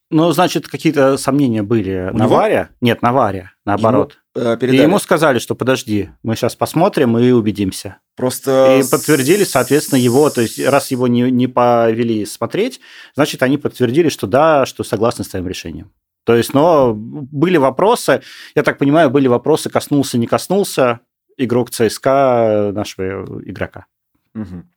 Ну, 0.09 0.29
значит, 0.33 0.67
какие-то 0.67 1.15
сомнения 1.17 1.63
были 1.63 2.09
У 2.11 2.17
на 2.17 2.25
него? 2.25 2.35
Варе? 2.35 2.69
Нет, 2.81 3.01
на 3.01 3.13
Варе, 3.13 3.51
наоборот. 3.65 4.17
э, 4.35 4.57
и 4.59 4.75
ему 4.75 4.99
сказали, 4.99 5.39
что 5.39 5.55
подожди, 5.55 6.09
мы 6.21 6.35
сейчас 6.35 6.53
посмотрим 6.55 7.17
и 7.17 7.31
убедимся. 7.31 7.97
Просто... 8.17 8.81
И 8.81 8.91
подтвердили, 8.91 9.45
соответственно, 9.45 9.99
его, 9.99 10.29
то 10.29 10.41
есть 10.41 10.59
раз 10.59 10.91
его 10.91 11.07
не, 11.07 11.31
не 11.31 11.47
повели 11.47 12.25
смотреть, 12.25 12.81
значит, 13.15 13.41
они 13.41 13.57
подтвердили, 13.57 14.09
что 14.09 14.27
да, 14.27 14.65
что 14.65 14.83
согласны 14.83 15.23
с 15.23 15.29
твоим 15.29 15.47
решением. 15.47 15.93
То 16.23 16.35
есть, 16.35 16.53
но 16.53 16.93
были 16.95 17.57
вопросы, 17.57 18.21
я 18.55 18.63
так 18.63 18.77
понимаю, 18.77 19.09
были 19.09 19.27
вопросы, 19.27 19.69
коснулся, 19.69 20.17
не 20.17 20.27
коснулся 20.27 20.99
игрок 21.37 21.69
ЦСКА 21.71 22.71
нашего 22.73 23.41
игрока. 23.43 23.85
Мгм. 24.33 24.69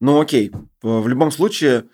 Ну 0.00 0.20
окей, 0.20 0.52
в 0.82 1.08
любом 1.08 1.30
случае, 1.30 1.84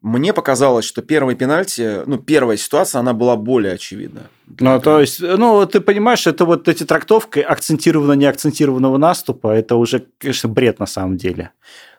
Мне 0.00 0.32
показалось, 0.32 0.84
что 0.84 1.02
первый 1.02 1.34
пенальти, 1.34 2.02
ну, 2.06 2.18
первая 2.18 2.56
ситуация, 2.56 3.00
она 3.00 3.12
была 3.14 3.34
более 3.36 3.72
очевидна. 3.72 4.30
Ну, 4.46 4.80
то 4.80 5.00
есть, 5.00 5.20
ну, 5.20 5.66
ты 5.66 5.80
понимаешь, 5.80 6.24
это 6.28 6.44
вот 6.44 6.68
эти 6.68 6.84
трактовки 6.84 7.40
акцентированно 7.40 8.28
акцентированного 8.28 8.96
наступа, 8.96 9.48
это 9.48 9.74
уже, 9.74 10.06
конечно, 10.18 10.48
бред 10.48 10.78
на 10.78 10.86
самом 10.86 11.16
деле. 11.16 11.50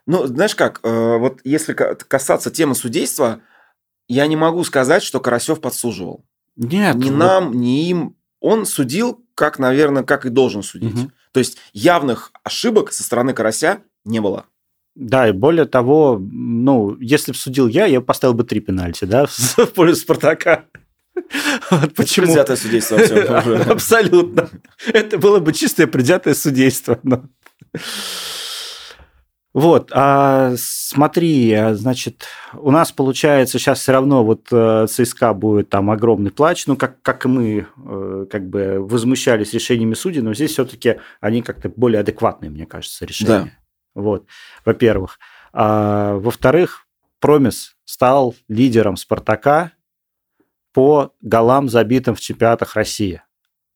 Ну, 0.05 0.25
знаешь 0.27 0.55
как, 0.55 0.79
э, 0.83 1.17
вот 1.17 1.41
если 1.43 1.73
касаться 1.73 2.49
темы 2.51 2.73
судейства, 2.73 3.41
я 4.07 4.27
не 4.27 4.37
могу 4.37 4.63
сказать, 4.63 5.03
что 5.03 5.19
Карасев 5.19 5.59
подсуживал. 5.59 6.23
Нет. 6.59 6.97
Ни 6.97 7.09
вот... 7.09 7.17
нам, 7.17 7.59
ни 7.59 7.89
им. 7.89 8.15
Он 8.41 8.65
судил, 8.65 9.25
как, 9.33 9.59
наверное, 9.59 10.03
как 10.03 10.25
и 10.25 10.29
должен 10.29 10.61
судить. 10.61 10.93
Угу. 10.93 11.11
То 11.31 11.39
есть 11.39 11.57
явных 11.73 12.31
ошибок 12.43 12.91
со 12.91 13.03
стороны 13.03 13.33
Карася 13.33 13.79
не 14.05 14.19
было. 14.19 14.45
Да, 14.95 15.29
и 15.29 15.31
более 15.31 15.65
того, 15.65 16.19
ну, 16.19 16.97
если 16.99 17.31
бы 17.31 17.37
судил 17.37 17.67
я, 17.67 17.85
я 17.85 18.01
поставил 18.01 18.33
бы 18.33 18.43
три 18.43 18.59
пенальти, 18.59 19.05
да, 19.05 19.25
в 19.57 19.67
пользу 19.67 20.01
Спартака. 20.01 20.65
Вот 21.69 21.95
почему? 21.95 22.25
Предвзятое 22.25 22.57
судейство. 22.57 22.97
Абсолютно. 23.71 24.49
Это 24.87 25.17
было 25.17 25.39
бы 25.39 25.53
чистое 25.53 25.87
предвзятое 25.87 26.33
судейство. 26.33 26.99
Вот, 29.53 29.91
а 29.93 30.53
смотри, 30.57 31.51
а, 31.53 31.73
значит, 31.73 32.27
у 32.53 32.69
нас 32.69 32.91
получается 32.91 33.57
сейчас 33.57 33.79
все 33.79 33.93
равно 33.93 34.23
вот 34.23 34.47
э, 34.51 34.85
ЦСКА 34.87 35.33
будет 35.33 35.69
там 35.69 35.89
огромный 35.89 36.29
плач, 36.29 36.67
ну, 36.67 36.77
как, 36.77 37.01
как 37.01 37.25
и 37.25 37.27
мы 37.27 37.67
э, 37.75 38.25
как 38.29 38.47
бы 38.47 38.77
возмущались 38.79 39.53
решениями 39.53 39.95
судей, 39.95 40.21
но 40.21 40.35
здесь 40.35 40.51
все-таки 40.51 40.97
они 41.19 41.41
как-то 41.41 41.69
более 41.69 42.01
адекватные, 42.01 42.51
мне 42.51 42.67
кажется, 42.67 43.05
решения. 43.05 43.27
Да. 43.95 44.01
Вот, 44.01 44.27
во-первых. 44.65 45.17
А, 45.51 46.15
во-вторых, 46.17 46.85
Промис 47.19 47.75
стал 47.85 48.35
лидером 48.47 48.97
Спартака 48.97 49.71
по 50.73 51.11
голам, 51.21 51.69
забитым 51.69 52.13
в 52.13 52.19
чемпионатах 52.19 52.75
России. 52.75 53.23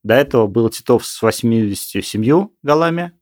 До 0.04 0.14
этого 0.14 0.46
был 0.46 0.70
Титов 0.70 1.06
с 1.06 1.22
87 1.22 2.48
голами, 2.62 3.14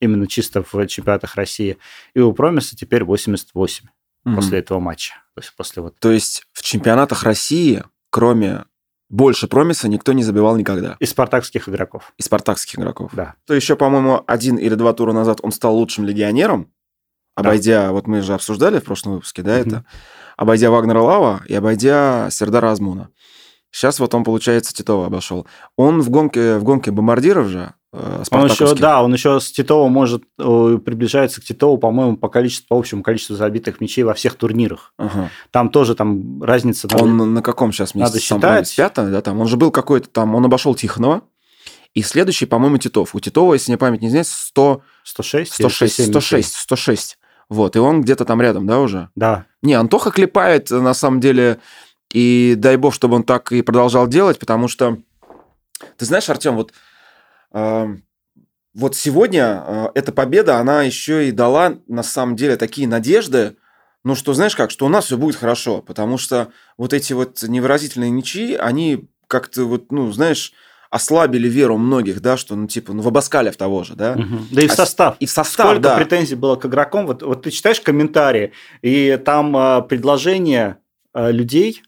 именно 0.00 0.26
чисто 0.26 0.62
в 0.62 0.86
чемпионатах 0.86 1.36
России, 1.36 1.78
и 2.14 2.20
у 2.20 2.32
Промиса 2.32 2.76
теперь 2.76 3.04
88 3.04 3.86
mm-hmm. 3.86 4.34
после 4.34 4.58
этого 4.58 4.80
матча. 4.80 5.14
То 5.34 5.40
есть, 5.40 5.54
после 5.56 5.82
вот... 5.82 5.98
То 5.98 6.10
есть 6.10 6.44
в 6.52 6.62
чемпионатах 6.62 7.22
России, 7.22 7.84
кроме 8.10 8.64
больше 9.08 9.48
Промиса 9.48 9.88
никто 9.88 10.12
не 10.12 10.22
забивал 10.22 10.56
никогда. 10.56 10.96
Из 11.00 11.10
спартакских 11.10 11.68
игроков. 11.68 12.12
Из 12.16 12.26
спартакских 12.26 12.78
игроков. 12.78 13.10
Да. 13.12 13.34
То 13.46 13.54
еще, 13.54 13.76
по-моему, 13.76 14.22
один 14.26 14.56
или 14.56 14.74
два 14.74 14.92
тура 14.92 15.12
назад 15.12 15.40
он 15.42 15.52
стал 15.52 15.76
лучшим 15.76 16.04
легионером, 16.04 16.72
обойдя, 17.34 17.86
да. 17.86 17.92
вот 17.92 18.06
мы 18.06 18.22
же 18.22 18.34
обсуждали 18.34 18.78
в 18.78 18.84
прошлом 18.84 19.14
выпуске, 19.14 19.42
да, 19.42 19.58
mm-hmm. 19.58 19.66
это, 19.66 19.84
обойдя 20.36 20.70
Вагнера 20.70 21.00
Лава 21.00 21.42
и 21.46 21.54
обойдя 21.54 22.28
Сердара 22.30 22.70
Азмуна. 22.70 23.10
Сейчас 23.72 24.00
вот 24.00 24.14
он, 24.14 24.24
получается, 24.24 24.74
Титова 24.74 25.06
обошел. 25.06 25.46
Он 25.76 26.00
в 26.00 26.10
гонке, 26.10 26.58
в 26.58 26.64
гонке 26.64 26.90
бомбардиров 26.90 27.46
же, 27.46 27.74
э, 27.92 28.22
он 28.30 28.46
еще, 28.46 28.74
да, 28.74 29.02
он 29.02 29.12
еще 29.12 29.40
с 29.40 29.50
Титова 29.50 29.88
может 29.88 30.22
э, 30.38 30.78
приближается 30.84 31.40
к 31.40 31.44
Титову, 31.44 31.78
по-моему, 31.78 32.16
по 32.16 32.28
количеству, 32.28 32.66
по 32.68 32.78
общему 32.78 33.02
количеству 33.02 33.36
забитых 33.36 33.80
мячей 33.80 34.04
во 34.04 34.14
всех 34.14 34.34
турнирах. 34.36 34.92
Ага. 34.98 35.30
Там 35.50 35.70
тоже 35.70 35.94
там 35.94 36.42
разница. 36.42 36.88
Надо, 36.90 37.04
он 37.04 37.34
на 37.34 37.42
каком 37.42 37.72
сейчас 37.72 37.94
месте? 37.94 38.08
Надо 38.08 38.20
считать. 38.20 38.76
Пятое, 38.76 39.10
да, 39.10 39.22
там. 39.22 39.40
Он 39.40 39.48
же 39.48 39.56
был 39.56 39.70
какой-то 39.70 40.08
там, 40.08 40.34
он 40.34 40.44
обошел 40.44 40.74
Тихонова. 40.74 41.22
И 41.94 42.02
следующий, 42.02 42.46
по-моему, 42.46 42.78
Титов. 42.78 43.14
У 43.14 43.20
Титова, 43.20 43.54
если 43.54 43.72
мне 43.72 43.78
память 43.78 44.00
не 44.00 44.08
изменяет, 44.08 44.28
100... 44.28 44.82
106? 45.02 45.54
106, 45.54 46.08
106, 46.10 46.54
106. 46.54 47.18
Вот, 47.48 47.74
и 47.74 47.80
он 47.80 48.02
где-то 48.02 48.24
там 48.24 48.40
рядом, 48.40 48.66
да, 48.66 48.78
уже? 48.78 49.08
Да. 49.16 49.46
Не, 49.60 49.74
Антоха 49.74 50.12
клепает, 50.12 50.70
на 50.70 50.94
самом 50.94 51.18
деле, 51.18 51.58
и 52.12 52.54
дай 52.56 52.76
бог, 52.76 52.94
чтобы 52.94 53.16
он 53.16 53.24
так 53.24 53.50
и 53.50 53.62
продолжал 53.62 54.06
делать, 54.06 54.38
потому 54.38 54.68
что, 54.68 54.98
ты 55.96 56.04
знаешь, 56.04 56.30
Артем, 56.30 56.54
вот, 56.54 56.70
э, 56.70 56.74
вот 57.52 58.96
сегодня 58.96 59.62
э, 59.66 59.88
эта 59.94 60.12
победа, 60.12 60.58
она 60.58 60.82
еще 60.82 61.28
и 61.28 61.32
дала, 61.32 61.78
на 61.86 62.02
самом 62.02 62.36
деле, 62.36 62.56
такие 62.56 62.86
надежды, 62.86 63.56
ну, 64.04 64.14
что, 64.14 64.32
знаешь 64.32 64.56
как, 64.56 64.70
что 64.70 64.86
у 64.86 64.88
нас 64.88 65.06
все 65.06 65.18
будет 65.18 65.36
хорошо, 65.36 65.82
потому 65.82 66.18
что 66.18 66.52
вот 66.78 66.92
эти 66.92 67.12
вот 67.12 67.42
невыразительные 67.42 68.10
ничьи, 68.10 68.54
они 68.54 69.08
как-то 69.26 69.64
вот, 69.64 69.92
ну, 69.92 70.10
знаешь, 70.12 70.52
ослабили 70.88 71.48
веру 71.48 71.76
многих, 71.78 72.20
да, 72.20 72.36
что, 72.36 72.56
ну, 72.56 72.66
типа, 72.66 72.92
ну, 72.92 73.02
в 73.02 73.08
Абаскалев 73.08 73.56
того 73.56 73.84
же, 73.84 73.94
да. 73.94 74.12
Угу. 74.12 74.38
Да 74.52 74.62
и 74.62 74.68
в 74.68 74.72
а 74.72 74.76
состав. 74.76 75.16
И 75.20 75.26
в 75.26 75.30
состав, 75.30 75.66
Сколько 75.66 75.82
да. 75.82 75.96
претензий 75.96 76.34
было 76.34 76.56
к 76.56 76.66
игрокам. 76.66 77.06
Вот, 77.06 77.22
вот 77.22 77.42
ты 77.42 77.50
читаешь 77.50 77.80
комментарии, 77.80 78.52
и 78.82 79.20
там 79.24 79.56
э, 79.56 79.82
предложения 79.82 80.78
э, 81.14 81.30
людей, 81.30 81.82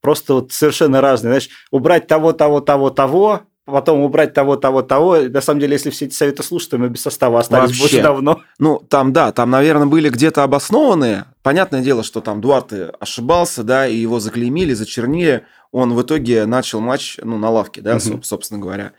просто 0.00 0.34
вот 0.34 0.52
совершенно 0.52 1.00
разные. 1.00 1.32
Знаешь, 1.32 1.48
убрать 1.70 2.06
того, 2.06 2.32
того, 2.32 2.60
того, 2.60 2.90
того, 2.90 3.42
потом 3.64 4.00
убрать 4.00 4.34
того, 4.34 4.56
того, 4.56 4.82
того. 4.82 5.16
На 5.16 5.40
самом 5.40 5.60
деле, 5.60 5.74
если 5.74 5.90
все 5.90 6.06
эти 6.06 6.14
советы 6.14 6.42
слушать, 6.42 6.70
то 6.70 6.78
мы 6.78 6.88
без 6.88 7.02
состава 7.02 7.40
остались 7.40 7.70
Вообще. 7.70 7.84
очень 7.84 8.02
давно. 8.02 8.42
Ну, 8.58 8.78
там, 8.78 9.12
да, 9.12 9.32
там, 9.32 9.50
наверное, 9.50 9.86
были 9.86 10.10
где-то 10.10 10.42
обоснованные. 10.42 11.26
Понятное 11.42 11.82
дело, 11.82 12.02
что 12.02 12.20
там 12.20 12.40
Дуарте 12.40 12.92
ошибался, 13.00 13.62
да, 13.62 13.86
и 13.86 13.96
его 13.96 14.20
заклеймили, 14.20 14.74
зачернили. 14.74 15.46
Он 15.72 15.94
в 15.94 16.02
итоге 16.02 16.46
начал 16.46 16.80
матч, 16.80 17.18
ну, 17.22 17.38
на 17.38 17.50
лавке, 17.50 17.80
да, 17.80 17.96
угу. 17.96 18.22
собственно 18.22 18.60
говоря. 18.60 18.92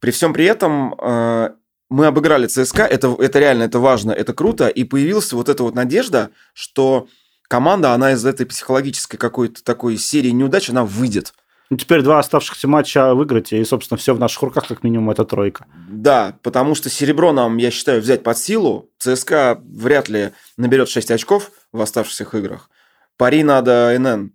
При 0.00 0.10
всем 0.10 0.32
при 0.32 0.44
этом 0.44 0.94
э, 0.94 1.50
мы 1.90 2.06
обыграли 2.06 2.46
ЦСКА, 2.46 2.84
это, 2.84 3.16
это 3.18 3.38
реально, 3.38 3.64
это 3.64 3.78
важно, 3.80 4.12
это 4.12 4.32
круто, 4.32 4.68
и 4.68 4.84
появилась 4.84 5.32
вот 5.32 5.48
эта 5.48 5.62
вот 5.62 5.74
надежда, 5.74 6.30
что 6.52 7.08
команда, 7.48 7.94
она 7.94 8.12
из 8.12 8.24
этой 8.24 8.46
психологической 8.46 9.18
какой-то 9.18 9.64
такой 9.64 9.96
серии 9.96 10.30
неудач, 10.30 10.70
она 10.70 10.84
выйдет. 10.84 11.34
Ну, 11.70 11.76
теперь 11.76 12.02
два 12.02 12.18
оставшихся 12.18 12.66
матча 12.66 13.14
выиграть, 13.14 13.52
и, 13.52 13.62
собственно, 13.64 13.98
все 13.98 14.14
в 14.14 14.18
наших 14.18 14.42
руках, 14.42 14.66
как 14.66 14.82
минимум, 14.82 15.10
это 15.10 15.24
тройка. 15.24 15.66
Да, 15.88 16.38
потому 16.42 16.74
что 16.74 16.88
серебро 16.88 17.32
нам, 17.32 17.58
я 17.58 17.70
считаю, 17.70 18.00
взять 18.00 18.22
под 18.22 18.38
силу. 18.38 18.90
ЦСКА 18.98 19.60
вряд 19.62 20.08
ли 20.08 20.32
наберет 20.56 20.88
6 20.88 21.10
очков 21.10 21.50
в 21.72 21.80
оставшихся 21.80 22.24
играх. 22.38 22.70
Пари 23.18 23.42
надо 23.42 23.94
НН. 23.98 24.32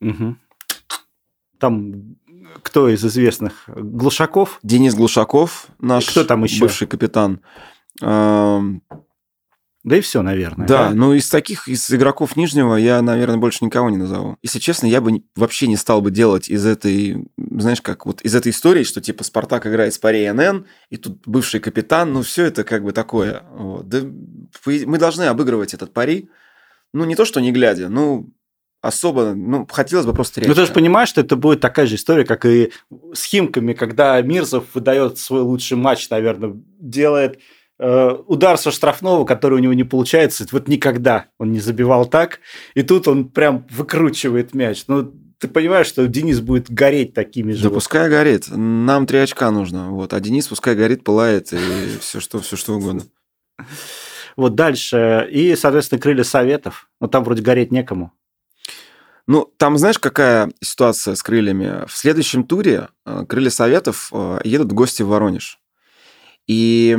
Угу. 0.00 0.36
Там 1.58 2.16
кто 2.62 2.88
из 2.88 3.04
известных? 3.04 3.64
Глушаков? 3.66 4.60
Денис 4.62 4.94
Глушаков, 4.94 5.66
наш 5.80 6.06
кто 6.06 6.24
там 6.24 6.44
еще? 6.44 6.60
бывший 6.60 6.86
капитан. 6.86 7.40
Да 9.84 9.96
и 9.96 10.00
все, 10.00 10.22
наверное. 10.22 10.66
Да, 10.66 10.88
да, 10.88 10.94
ну 10.94 11.12
из 11.12 11.28
таких, 11.28 11.66
из 11.66 11.90
игроков 11.92 12.36
Нижнего 12.36 12.76
я, 12.76 13.02
наверное, 13.02 13.38
больше 13.38 13.64
никого 13.64 13.90
не 13.90 13.96
назову. 13.96 14.36
Если 14.40 14.60
честно, 14.60 14.86
я 14.86 15.00
бы 15.00 15.24
вообще 15.34 15.66
не 15.66 15.76
стал 15.76 16.00
бы 16.00 16.12
делать 16.12 16.48
из 16.48 16.64
этой, 16.64 17.26
знаешь, 17.36 17.82
как 17.82 18.06
вот 18.06 18.20
из 18.22 18.34
этой 18.34 18.50
истории, 18.50 18.84
что 18.84 19.00
типа 19.00 19.24
Спартак 19.24 19.66
играет 19.66 19.92
с 19.92 19.98
парей 19.98 20.30
НН, 20.30 20.66
и 20.90 20.96
тут 20.96 21.22
бывший 21.26 21.58
капитан, 21.58 22.12
ну 22.12 22.22
все 22.22 22.44
это 22.44 22.62
как 22.62 22.84
бы 22.84 22.92
такое. 22.92 23.42
Вот. 23.50 23.88
Да, 23.88 24.02
мы 24.66 24.98
должны 24.98 25.24
обыгрывать 25.24 25.74
этот 25.74 25.92
пари, 25.92 26.28
ну 26.92 27.04
не 27.04 27.16
то, 27.16 27.24
что 27.24 27.40
не 27.40 27.50
глядя, 27.50 27.88
ну 27.88 28.32
особо, 28.82 29.32
ну, 29.34 29.66
хотелось 29.70 30.06
бы 30.06 30.12
просто 30.12 30.42
Ну, 30.44 30.54
ты 30.54 30.66
же 30.66 30.72
понимаешь, 30.72 31.08
что 31.08 31.20
это 31.20 31.36
будет 31.36 31.60
такая 31.60 31.86
же 31.86 31.94
история, 31.94 32.24
как 32.24 32.44
и 32.44 32.72
с 33.14 33.24
Химками, 33.24 33.74
когда 33.74 34.20
Мирзов 34.20 34.64
выдает 34.74 35.18
свой 35.18 35.42
лучший 35.42 35.76
матч, 35.76 36.10
наверное, 36.10 36.52
делает 36.80 37.38
удар 37.78 38.58
со 38.58 38.70
штрафного, 38.70 39.24
который 39.24 39.54
у 39.54 39.58
него 39.58 39.72
не 39.72 39.84
получается, 39.84 40.46
вот 40.52 40.68
никогда 40.68 41.26
он 41.38 41.52
не 41.52 41.58
забивал 41.58 42.06
так, 42.06 42.38
и 42.74 42.82
тут 42.82 43.08
он 43.08 43.28
прям 43.28 43.66
выкручивает 43.70 44.54
мяч. 44.54 44.84
Ну, 44.86 45.12
ты 45.42 45.48
понимаешь, 45.48 45.88
что 45.88 46.06
Денис 46.06 46.38
будет 46.38 46.70
гореть 46.70 47.14
такими 47.14 47.50
же. 47.50 47.64
Да 47.64 47.68
вот. 47.70 47.74
пускай 47.74 48.08
горит. 48.08 48.44
Нам 48.48 49.06
три 49.08 49.18
очка 49.18 49.50
нужно. 49.50 49.90
Вот. 49.90 50.12
А 50.14 50.20
Денис 50.20 50.46
пускай 50.46 50.76
горит, 50.76 51.02
пылает 51.02 51.52
и 51.52 51.58
все 52.00 52.20
что, 52.20 52.38
все 52.38 52.54
что 52.54 52.74
угодно. 52.74 53.02
Вот 54.36 54.54
дальше. 54.54 55.28
И, 55.32 55.56
соответственно, 55.56 56.00
крылья 56.00 56.22
советов. 56.22 56.88
Но 57.00 57.08
там 57.08 57.24
вроде 57.24 57.42
гореть 57.42 57.72
некому. 57.72 58.12
Ну, 59.26 59.52
там 59.56 59.78
знаешь, 59.78 59.98
какая 59.98 60.52
ситуация 60.62 61.16
с 61.16 61.22
крыльями? 61.24 61.86
В 61.88 61.96
следующем 61.96 62.44
туре 62.44 62.88
э, 63.04 63.24
крылья 63.28 63.50
советов 63.50 64.10
э, 64.12 64.40
едут 64.44 64.70
в 64.70 64.74
гости 64.74 65.02
в 65.02 65.08
Воронеж. 65.08 65.58
И 66.52 66.98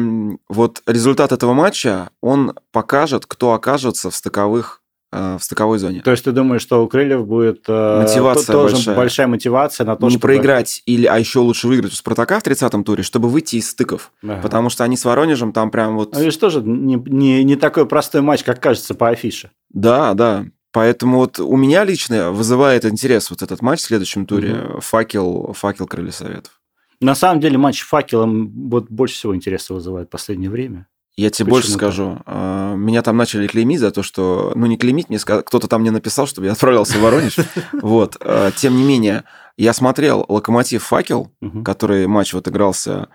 вот 0.50 0.82
результат 0.88 1.32
этого 1.32 1.54
матча, 1.54 2.10
он 2.22 2.56
покажет, 2.72 3.28
кто 3.28 3.54
окажется 3.54 4.10
в 4.10 4.16
стыковых 4.16 4.82
э, 5.12 5.38
в 5.40 5.44
стыковой 5.44 5.78
зоне. 5.78 6.02
То 6.02 6.10
есть 6.10 6.24
ты 6.24 6.32
думаешь, 6.32 6.64
что 6.64 6.84
у 6.84 6.88
Крыльев 6.88 7.28
будет 7.28 7.66
э, 7.68 8.02
мотивация 8.02 8.52
тоже 8.52 8.74
большая. 8.74 8.96
большая 8.96 9.28
мотивация 9.28 9.86
на 9.86 9.96
то, 9.96 10.06
не 10.06 10.14
чтобы... 10.14 10.22
проиграть 10.24 10.82
или, 10.88 11.06
а 11.06 11.20
еще 11.20 11.38
лучше 11.38 11.68
выиграть 11.68 11.94
у 11.94 11.96
Спартака 11.96 12.40
в 12.40 12.44
30-м 12.44 12.84
туре, 12.84 13.04
чтобы 13.04 13.30
выйти 13.30 13.58
из 13.58 13.70
стыков, 13.70 14.12
ага. 14.24 14.40
потому 14.42 14.72
что 14.72 14.84
они 14.86 14.98
с 14.98 15.06
Воронежем 15.06 15.54
там 15.54 15.70
прям 15.70 15.98
вот. 15.98 16.16
Ну, 16.16 16.20
это 16.20 16.40
тоже 16.40 16.64
не, 16.64 16.96
не 16.96 17.44
не 17.44 17.56
такой 17.56 17.86
простой 17.86 18.22
матч, 18.22 18.44
как 18.44 18.60
кажется 18.60 18.96
по 18.96 19.10
афише. 19.10 19.52
Да, 19.70 20.16
да. 20.16 20.46
Поэтому 20.72 21.20
вот 21.20 21.40
у 21.40 21.56
меня 21.56 21.84
лично 21.84 22.32
вызывает 22.32 22.86
интерес 22.86 23.30
вот 23.30 23.44
этот 23.44 23.62
матч 23.62 23.82
в 23.82 23.84
следующем 23.84 24.26
туре. 24.26 24.54
Угу. 24.56 24.82
Факел, 24.82 25.54
факел 25.54 25.86
Крылья 25.86 26.12
Советов. 26.12 26.60
На 27.04 27.16
самом 27.16 27.40
деле 27.40 27.58
матч 27.58 27.84
факелом 27.84 28.70
вот 28.70 28.90
больше 28.90 29.16
всего 29.16 29.36
интереса 29.36 29.74
вызывает 29.74 30.08
в 30.08 30.12
последнее 30.12 30.50
время. 30.50 30.88
Я 31.16 31.30
тебе 31.30 31.46
Почему 31.46 31.56
больше 31.56 31.72
скажу. 31.72 32.22
А, 32.26 32.54
Э, 32.74 32.76
меня 32.76 33.02
там 33.02 33.18
начали 33.18 33.48
клеймить 33.48 33.80
за 33.80 33.92
то, 33.92 34.04
что... 34.04 34.52
Ну, 34.56 34.66
не 34.66 34.78
клеймить, 34.78 35.10
мне 35.10 35.20
кто-то 35.20 35.68
там 35.68 35.82
мне 35.82 35.92
написал, 35.92 36.28
чтобы 36.28 36.48
я 36.48 36.54
отправлялся 36.54 36.98
в 36.98 37.02
Воронеж. 37.02 37.38
Вот. 37.74 38.18
Э, 38.20 38.52
тем 38.56 38.76
не 38.76 38.84
менее, 38.84 39.24
я 39.58 39.74
смотрел 39.74 40.26
«Локомотив 40.28 40.84
Факел», 40.84 41.32
который 41.64 42.08
матч 42.08 42.34
вот 42.34 42.48
игрался 42.48 43.10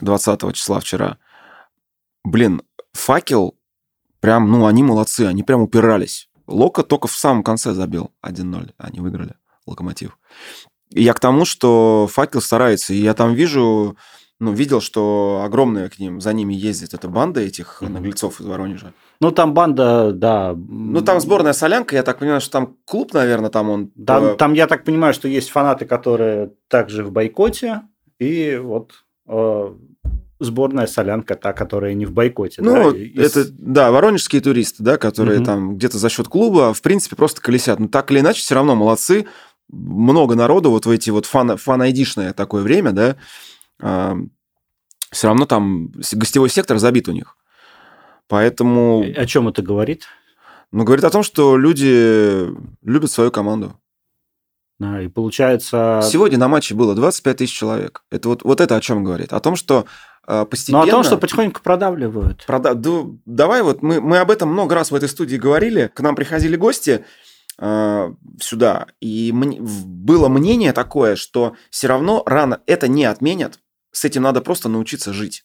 20 0.00 0.54
числа 0.54 0.80
вчера. 0.80 1.18
Блин, 2.24 2.62
Факел, 2.92 3.56
прям, 4.20 4.50
ну, 4.50 4.66
они 4.66 4.82
молодцы, 4.82 5.22
они 5.22 5.42
прям 5.42 5.60
упирались. 5.60 6.28
Лока 6.46 6.82
только 6.82 7.08
в 7.08 7.12
самом 7.12 7.42
конце 7.42 7.72
забил 7.72 8.12
1-0, 8.24 8.72
они 8.78 9.00
выиграли, 9.00 9.34
Локомотив. 9.66 10.18
Я 10.90 11.12
к 11.14 11.20
тому, 11.20 11.44
что 11.44 12.08
Факел 12.12 12.40
старается, 12.40 12.94
и 12.94 12.98
я 12.98 13.14
там 13.14 13.34
вижу, 13.34 13.96
ну, 14.38 14.52
видел, 14.52 14.80
что 14.80 15.42
огромная 15.44 15.88
к 15.88 15.98
ним, 15.98 16.20
за 16.20 16.32
ними 16.32 16.54
ездит 16.54 16.94
эта 16.94 17.08
банда 17.08 17.40
этих 17.40 17.82
mm-hmm. 17.82 17.88
наглецов 17.88 18.40
из 18.40 18.46
Воронежа. 18.46 18.92
Ну, 19.20 19.30
там 19.30 19.54
банда, 19.54 20.12
да. 20.12 20.54
Ну, 20.56 21.00
там 21.00 21.20
сборная 21.20 21.54
солянка, 21.54 21.96
я 21.96 22.02
так 22.02 22.18
понимаю, 22.18 22.40
что 22.40 22.50
там 22.50 22.76
клуб, 22.84 23.14
наверное, 23.14 23.50
там 23.50 23.70
он... 23.70 23.90
Там, 24.06 24.24
э... 24.24 24.34
там 24.36 24.52
я 24.52 24.66
так 24.66 24.84
понимаю, 24.84 25.14
что 25.14 25.26
есть 25.26 25.50
фанаты, 25.50 25.86
которые 25.86 26.52
также 26.68 27.02
в 27.02 27.10
бойкоте, 27.10 27.82
и 28.18 28.60
вот 28.62 28.92
э, 29.28 29.74
сборная 30.38 30.86
солянка, 30.86 31.34
та, 31.34 31.52
которая 31.52 31.94
не 31.94 32.06
в 32.06 32.12
бойкоте. 32.12 32.62
Ну, 32.62 32.92
да, 32.92 32.98
из... 32.98 33.36
это, 33.36 33.50
да, 33.58 33.90
воронежские 33.90 34.42
туристы, 34.42 34.82
да, 34.82 34.98
которые 34.98 35.38
угу. 35.38 35.46
там 35.46 35.76
где-то 35.76 35.98
за 35.98 36.08
счет 36.08 36.28
клуба, 36.28 36.74
в 36.74 36.82
принципе, 36.82 37.16
просто 37.16 37.40
колесят. 37.40 37.80
Но 37.80 37.88
так 37.88 38.10
или 38.10 38.20
иначе, 38.20 38.40
все 38.40 38.54
равно 38.54 38.74
молодцы. 38.74 39.26
Много 39.68 40.34
народу 40.34 40.70
вот 40.70 40.86
в 40.86 40.90
эти 40.90 41.10
вот 41.10 41.26
фан, 41.26 41.56
фан 41.56 41.82
такое 42.34 42.62
время, 42.62 42.92
да, 42.92 43.16
э, 43.80 44.14
все 45.10 45.28
равно 45.28 45.46
там 45.46 45.92
гостевой 46.12 46.50
сектор 46.50 46.78
забит 46.78 47.08
у 47.08 47.12
них. 47.12 47.36
Поэтому... 48.28 49.04
О 49.16 49.26
чем 49.26 49.48
это 49.48 49.62
говорит? 49.62 50.04
Ну, 50.72 50.84
говорит 50.84 51.04
о 51.04 51.10
том, 51.10 51.22
что 51.22 51.56
люди 51.56 52.48
любят 52.82 53.10
свою 53.10 53.30
команду. 53.30 53.78
Да, 54.78 55.00
и 55.00 55.08
получается... 55.08 56.00
Сегодня 56.02 56.38
на 56.38 56.48
матче 56.48 56.74
было 56.74 56.94
25 56.94 57.36
тысяч 57.36 57.56
человек. 57.56 58.02
Это 58.10 58.28
вот, 58.28 58.42
вот 58.42 58.60
это 58.60 58.76
о 58.76 58.80
чем 58.80 59.04
говорит? 59.04 59.32
О 59.32 59.40
том, 59.40 59.56
что 59.56 59.86
постепенно... 60.44 60.82
Ну, 60.82 60.88
о 60.88 60.90
том, 60.90 61.04
что 61.04 61.16
потихоньку 61.16 61.62
продавливают. 61.62 62.44
Прода... 62.46 62.74
Да, 62.74 62.90
давай 63.24 63.62
вот, 63.62 63.82
мы, 63.82 64.00
мы 64.00 64.18
об 64.18 64.30
этом 64.30 64.50
много 64.50 64.74
раз 64.74 64.90
в 64.90 64.94
этой 64.94 65.08
студии 65.08 65.36
говорили. 65.36 65.90
К 65.94 66.00
нам 66.00 66.14
приходили 66.14 66.56
гости 66.56 66.90
э, 66.90 67.04
сюда, 67.58 68.86
и 69.00 69.32
было 69.32 70.28
мнение 70.28 70.72
такое, 70.72 71.16
что 71.16 71.56
все 71.70 71.86
равно 71.86 72.22
рано 72.26 72.60
это 72.66 72.86
не 72.86 73.04
отменят, 73.04 73.60
с 73.92 74.04
этим 74.04 74.22
надо 74.22 74.42
просто 74.42 74.68
научиться 74.68 75.12
жить. 75.12 75.44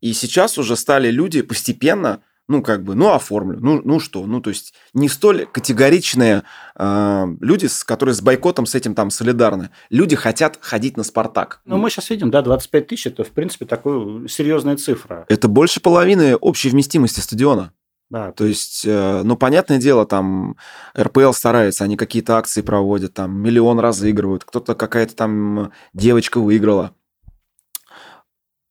И 0.00 0.12
сейчас 0.12 0.58
уже 0.58 0.76
стали 0.76 1.10
люди 1.10 1.42
постепенно 1.42 2.22
ну, 2.48 2.62
как 2.62 2.82
бы, 2.82 2.94
ну, 2.94 3.12
оформлю, 3.12 3.58
ну, 3.60 3.82
ну 3.84 4.00
что, 4.00 4.24
ну, 4.24 4.40
то 4.40 4.48
есть 4.48 4.72
не 4.94 5.08
столь 5.10 5.44
категоричные 5.44 6.44
э, 6.76 7.26
люди, 7.40 7.68
которые 7.84 8.14
с 8.14 8.22
бойкотом 8.22 8.64
с 8.64 8.74
этим 8.74 8.94
там 8.94 9.10
солидарны. 9.10 9.68
Люди 9.90 10.16
хотят 10.16 10.58
ходить 10.60 10.96
на 10.96 11.02
«Спартак». 11.02 11.60
Ну, 11.66 11.76
мы 11.76 11.90
сейчас 11.90 12.08
видим, 12.08 12.30
да, 12.30 12.40
25 12.40 12.86
тысяч– 12.86 13.06
это, 13.06 13.22
в 13.22 13.32
принципе, 13.32 13.66
такая 13.66 14.26
серьезная 14.28 14.78
цифра. 14.78 15.26
Это 15.28 15.46
больше 15.46 15.80
половины 15.80 16.36
общей 16.36 16.70
вместимости 16.70 17.20
стадиона. 17.20 17.74
Да. 18.10 18.32
То 18.32 18.46
есть, 18.46 18.84
э, 18.86 19.22
ну, 19.22 19.36
понятное 19.36 19.78
дело, 19.78 20.06
там 20.06 20.56
РПЛ 20.98 21.32
старается, 21.32 21.84
они 21.84 21.96
какие-то 21.96 22.38
акции 22.38 22.62
проводят, 22.62 23.12
там 23.12 23.38
миллион 23.38 23.80
разыгрывают, 23.80 24.44
кто-то 24.44 24.74
какая-то 24.74 25.14
там 25.14 25.72
девочка 25.92 26.40
выиграла. 26.40 26.94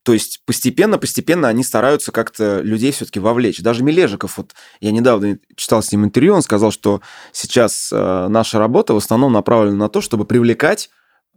То 0.08 0.14
есть 0.14 0.42
постепенно-постепенно 0.46 1.50
они 1.50 1.66
стараются 1.66 2.14
как-то 2.14 2.62
людей 2.62 2.94
все-таки 2.94 3.20
вовлечь. 3.20 3.62
Даже 3.62 3.84
Мележиков, 3.84 4.38
вот 4.38 4.56
я 4.80 4.92
недавно 4.92 5.38
читал 5.58 5.84
с 5.84 5.92
ним 5.92 6.06
интервью, 6.06 6.34
он 6.34 6.42
сказал, 6.42 6.72
что 6.72 7.02
сейчас 7.34 7.92
э, 7.92 8.28
наша 8.30 8.58
работа 8.58 8.94
в 8.94 8.98
основном 8.98 9.34
направлена 9.34 9.76
на 9.76 9.90
то, 9.90 10.00
чтобы 10.00 10.24
привлекать 10.24 10.90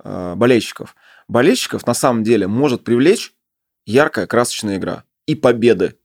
э, 0.04 0.35
болельщиков. 0.37 0.95
Болельщиков 1.26 1.85
на 1.85 1.95
самом 1.95 2.23
деле 2.23 2.47
может 2.47 2.85
привлечь 2.85 3.35
яркая 3.87 4.28
красочная 4.28 4.76
игра 4.76 5.02
и 5.26 5.35
победы. 5.35 5.97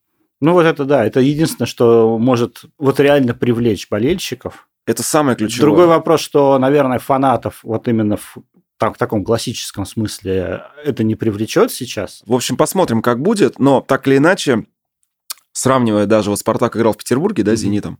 Ну 0.45 0.53
вот 0.53 0.67
это 0.67 0.85
да, 0.85 1.03
это 1.03 1.21
единственное, 1.21 1.65
что 1.65 2.19
может 2.19 2.65
вот 2.77 2.99
реально 2.99 3.33
привлечь 3.33 3.89
болельщиков. 3.89 4.67
Это 4.85 5.01
самое 5.01 5.35
ключевое. 5.35 5.65
Другой 5.65 5.87
вопрос, 5.87 6.22
что, 6.22 6.59
наверное, 6.59 7.00
фанатов 7.00 7.61
вот 7.63 7.87
именно 7.87 8.20
там, 8.77 8.93
в 8.93 8.98
таком 9.00 9.25
классическом 9.25 9.87
смысле 9.87 10.61
это 10.83 11.03
не 11.03 11.15
привлечет 11.15 11.72
сейчас. 11.72 12.22
В 12.27 12.33
общем, 12.33 12.57
посмотрим, 12.57 13.01
как 13.01 13.24
будет, 13.24 13.57
но 13.57 13.81
так 13.81 14.07
или 14.07 14.17
иначе, 14.17 14.67
сравнивая 15.51 16.05
даже, 16.05 16.29
вот 16.29 16.37
Спартак 16.37 16.77
играл 16.77 16.93
в 16.93 16.98
Петербурге, 16.98 17.41
да, 17.41 17.55
с 17.55 17.61
Зенитом, 17.61 17.98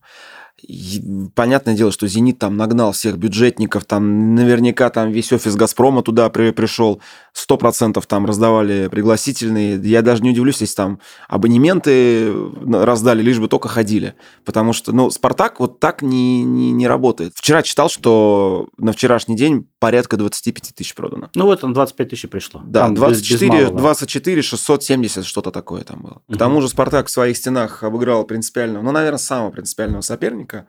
понятное 1.34 1.76
дело, 1.76 1.92
что 1.92 2.08
«Зенит» 2.08 2.40
там 2.40 2.58
нагнал 2.58 2.92
всех 2.92 3.18
бюджетников, 3.18 3.86
там 3.86 4.36
наверняка 4.36 4.90
там 4.90 5.12
весь 5.12 5.32
офис 5.34 5.56
«Газпрома» 5.56 6.02
туда 6.02 6.30
при, 6.30 6.52
пришел, 6.52 7.02
сто 7.36 7.58
процентов 7.58 8.08
там 8.08 8.26
раздавали 8.26 8.88
пригласительные. 8.88 9.80
Я 9.84 10.02
даже 10.02 10.24
не 10.24 10.32
удивлюсь, 10.32 10.62
если 10.62 10.76
там 10.76 11.00
абонементы 11.28 12.34
раздали, 12.66 13.22
лишь 13.22 13.40
бы 13.40 13.50
только 13.50 13.68
ходили. 13.68 14.16
Потому 14.46 14.72
что, 14.72 14.94
ну, 14.94 15.12
«Спартак» 15.12 15.60
вот 15.60 15.82
так 15.82 16.02
не, 16.02 16.44
не, 16.44 16.72
не 16.72 16.88
работает. 16.88 17.34
Вчера 17.36 17.62
читал, 17.62 17.90
что 17.90 18.70
на 18.78 18.94
вчерашний 18.94 19.36
день 19.36 19.68
порядка 19.80 20.16
25 20.16 20.74
тысяч 20.76 20.96
продано. 20.96 21.30
Ну, 21.36 21.46
вот 21.46 21.64
он 21.66 21.74
25 21.74 22.10
тысяч 22.10 22.30
пришло. 22.30 22.62
Да, 22.66 22.86
там 22.86 22.96
24, 22.96 23.52
без, 23.52 23.70
без 23.70 23.78
24 23.78 24.42
670, 24.42 25.26
что-то 25.26 25.52
такое 25.52 25.84
там 25.84 26.02
было. 26.04 26.22
Угу. 26.28 26.36
К 26.36 26.38
тому 26.38 26.62
же 26.62 26.70
«Спартак» 26.70 27.08
в 27.08 27.12
своих 27.12 27.36
стенах 27.36 27.84
обыграл 27.84 28.24
принципиального, 28.24 28.82
ну, 28.82 28.92
наверное, 28.92 29.18
самого 29.18 29.52
принципиального 29.52 30.02
соперника. 30.02 30.68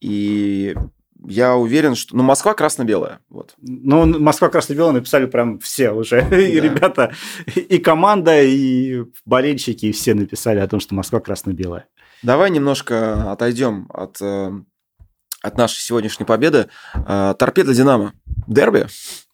И 0.00 0.74
я 1.28 1.56
уверен, 1.56 1.94
что... 1.94 2.16
Ну, 2.16 2.22
Москва 2.22 2.54
красно-белая. 2.54 3.20
Вот. 3.28 3.54
Ну, 3.58 4.06
Москва 4.18 4.48
красно-белая 4.48 4.92
написали 4.92 5.26
прям 5.26 5.58
все 5.58 5.90
уже. 5.90 6.26
Да. 6.30 6.38
И 6.38 6.60
ребята, 6.60 7.12
и 7.54 7.78
команда, 7.78 8.42
и 8.42 9.04
болельщики, 9.24 9.86
и 9.86 9.92
все 9.92 10.14
написали 10.14 10.58
о 10.58 10.68
том, 10.68 10.80
что 10.80 10.94
Москва 10.94 11.20
красно-белая. 11.20 11.86
Давай 12.22 12.50
немножко 12.50 13.30
отойдем 13.32 13.86
от, 13.92 14.20
э, 14.20 14.50
от 15.42 15.58
нашей 15.58 15.78
сегодняшней 15.78 16.26
победы. 16.26 16.68
Э, 16.94 17.34
Торпеда 17.38 17.74
Динамо. 17.74 18.12
Дерби? 18.46 18.86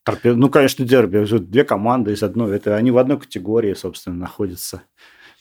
Торпеда, 0.05 0.37
ну, 0.37 0.49
конечно, 0.49 0.85
дерби. 0.85 1.25
Две 1.39 1.65
команды 1.65 2.13
из 2.13 2.23
одной. 2.23 2.57
Это 2.57 2.77
они 2.77 2.91
в 2.91 2.99
одной 2.99 3.21
категории, 3.21 3.75
собственно, 3.75 4.17
находятся. 4.17 4.83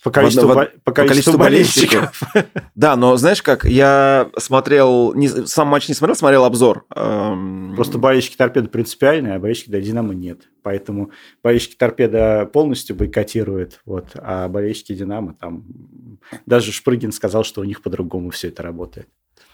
По 0.04 0.10
количеству, 0.10 0.48
в, 0.48 0.54
по, 0.54 0.56
количеству, 0.56 0.82
по 0.84 0.94
количеству 0.94 1.38
болельщиков. 1.38 2.22
Да, 2.76 2.96
но 2.96 3.16
знаешь 3.18 3.44
как, 3.44 3.66
я 3.66 4.30
смотрел, 4.38 5.14
не, 5.14 5.28
сам 5.28 5.68
матч 5.68 5.88
не 5.88 5.94
смотрел, 5.94 6.16
смотрел 6.16 6.46
обзор. 6.46 6.86
Эм, 6.96 7.74
Просто 7.76 8.00
болельщики 8.00 8.36
торпеда 8.36 8.70
принципиальные, 8.70 9.36
а 9.36 9.40
болельщики 9.40 9.70
до 9.70 9.80
Динамо 9.80 10.16
нет. 10.16 10.50
Поэтому 10.64 11.12
болельщики 11.44 11.76
торпеда 11.76 12.50
полностью 12.52 12.96
бойкотируют, 12.96 13.82
вот, 13.86 14.12
а 14.16 14.48
болельщики 14.48 14.94
Динамо 14.94 15.36
там... 15.40 15.66
Даже 16.46 16.72
Шпрыгин 16.72 17.12
сказал, 17.12 17.44
что 17.44 17.62
у 17.62 17.64
них 17.64 17.82
по-другому 17.84 18.32
все 18.32 18.48
это 18.48 18.64
работает. 18.64 19.08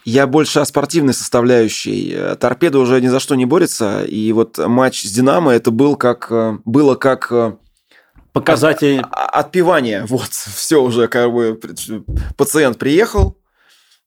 Я 0.05 0.25
больше 0.25 0.60
о 0.60 0.65
спортивной 0.65 1.13
составляющей. 1.13 2.15
Торпеда 2.39 2.79
уже 2.79 3.01
ни 3.01 3.07
за 3.07 3.19
что 3.19 3.36
не 3.36 3.45
борется, 3.45 4.05
и 4.05 4.31
вот 4.31 4.57
матч 4.57 5.01
с 5.01 5.12
Динамо 5.12 5.51
это 5.51 5.69
был 5.71 5.97
как, 5.97 6.31
э, 6.31 6.60
было 6.63 6.95
как 6.95 7.29
э, 7.29 7.57
показатель... 8.39 9.00
От, 9.00 9.45
отпевания. 9.45 10.06
Вот, 10.08 10.30
все 10.32 10.82
уже 10.82 11.08
как 11.08 11.32
бы 11.32 11.60
пациент 12.38 12.78
приехал, 12.78 13.38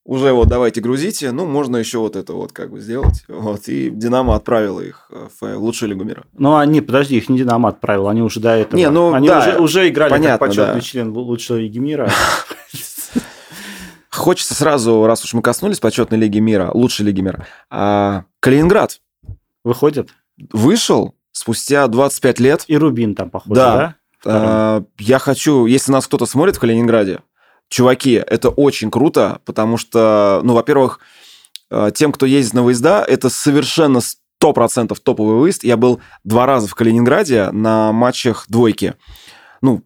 уже 0.03 0.33
вот 0.33 0.47
давайте 0.47 0.81
грузите, 0.81 1.31
ну, 1.31 1.45
можно 1.45 1.77
еще 1.77 1.99
вот 1.99 2.15
это 2.15 2.33
вот 2.33 2.51
как 2.53 2.71
бы 2.71 2.79
сделать. 2.79 3.23
Вот, 3.27 3.67
и 3.67 3.89
Динамо 3.91 4.35
отправила 4.35 4.81
их 4.81 5.07
э, 5.11 5.27
в 5.39 5.57
лучшую 5.57 5.89
лигу 5.89 6.03
мира. 6.03 6.23
Ну, 6.33 6.55
они, 6.55 6.81
подожди, 6.81 7.17
их 7.17 7.29
не 7.29 7.37
Динамо 7.37 7.69
отправил, 7.69 8.07
они 8.07 8.21
уже 8.21 8.39
до 8.39 8.49
этого. 8.49 8.77
Не, 8.77 8.89
ну, 8.89 9.13
они 9.13 9.27
да, 9.27 9.39
уже, 9.39 9.59
уже 9.59 9.89
играли 9.89 10.09
понятно, 10.09 10.39
как 10.39 10.49
почетный 10.49 10.73
да. 10.75 10.81
член 10.81 11.15
лучшей 11.15 11.61
лиги 11.61 11.77
мира. 11.77 12.11
Хочется 14.09 14.55
сразу, 14.55 15.05
раз 15.05 15.23
уж 15.23 15.33
мы 15.33 15.41
коснулись 15.41 15.79
почетной 15.79 16.17
лиги 16.17 16.39
мира, 16.39 16.71
лучшей 16.73 17.05
лиги 17.05 17.21
мира, 17.21 17.45
а, 17.69 18.25
Калининград. 18.39 18.99
Выходит? 19.63 20.09
Вышел 20.51 21.13
спустя 21.31 21.87
25 21.87 22.39
лет. 22.39 22.63
И 22.67 22.75
Рубин 22.75 23.13
там, 23.15 23.29
походу, 23.29 23.55
да? 23.55 23.95
А, 24.25 24.83
я 24.99 25.19
хочу, 25.19 25.65
если 25.65 25.91
нас 25.91 26.07
кто-то 26.07 26.25
смотрит 26.25 26.55
в 26.55 26.59
Калининграде, 26.59 27.19
чуваки, 27.69 28.13
это 28.13 28.49
очень 28.49 28.91
круто, 28.91 29.39
потому 29.45 29.77
что, 29.77 30.41
ну, 30.43 30.53
во-первых, 30.53 30.99
а, 31.69 31.91
тем, 31.91 32.11
кто 32.11 32.25
ездит 32.25 32.53
на 32.53 32.63
выезда, 32.63 33.03
это 33.07 33.29
совершенно 33.29 33.99
100% 34.41 34.95
топовый 35.01 35.37
выезд. 35.37 35.63
Я 35.63 35.77
был 35.77 36.01
два 36.23 36.45
раза 36.45 36.67
в 36.67 36.75
Калининграде 36.75 37.51
на 37.51 37.91
матчах 37.91 38.45
двойки. 38.47 38.95
Ну, 39.61 39.83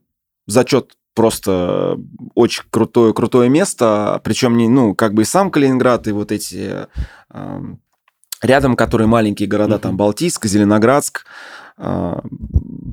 зачет 0.48 0.94
просто 1.14 1.98
очень 2.34 2.64
крутое, 2.70 3.14
крутое 3.14 3.50
место. 3.50 4.20
Причем, 4.24 4.58
не, 4.58 4.68
ну, 4.68 4.96
как 4.96 5.14
бы 5.14 5.22
и 5.22 5.26
сам 5.26 5.52
Калининград, 5.52 6.08
и 6.08 6.12
вот 6.12 6.32
эти 6.32 6.88
э, 7.30 7.62
рядом, 8.42 8.76
которые 8.76 9.08
маленькие 9.08 9.48
города, 9.48 9.76
mm-hmm. 9.76 9.80
там 9.80 9.98
Балтийск, 9.98 10.46
Зеленоградск. 10.46 11.26
А, 11.78 12.22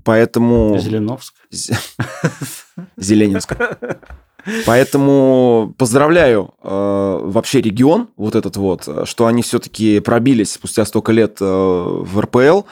поэтому... 0.05 0.79
Зеленовск. 0.79 1.35
Зеленинск. 2.97 3.57
Поэтому 4.67 5.75
поздравляю 5.79 6.55
э, 6.63 6.69
вообще 6.69 7.61
регион, 7.61 8.09
вот 8.17 8.35
этот 8.35 8.57
вот, 8.57 8.89
что 9.05 9.27
они 9.27 9.43
все-таки 9.43 10.01
пробились 10.01 10.53
спустя 10.53 10.85
столько 10.85 11.13
лет 11.13 11.39
э, 11.41 11.45
в 11.45 12.21
РПЛ. 12.21 12.63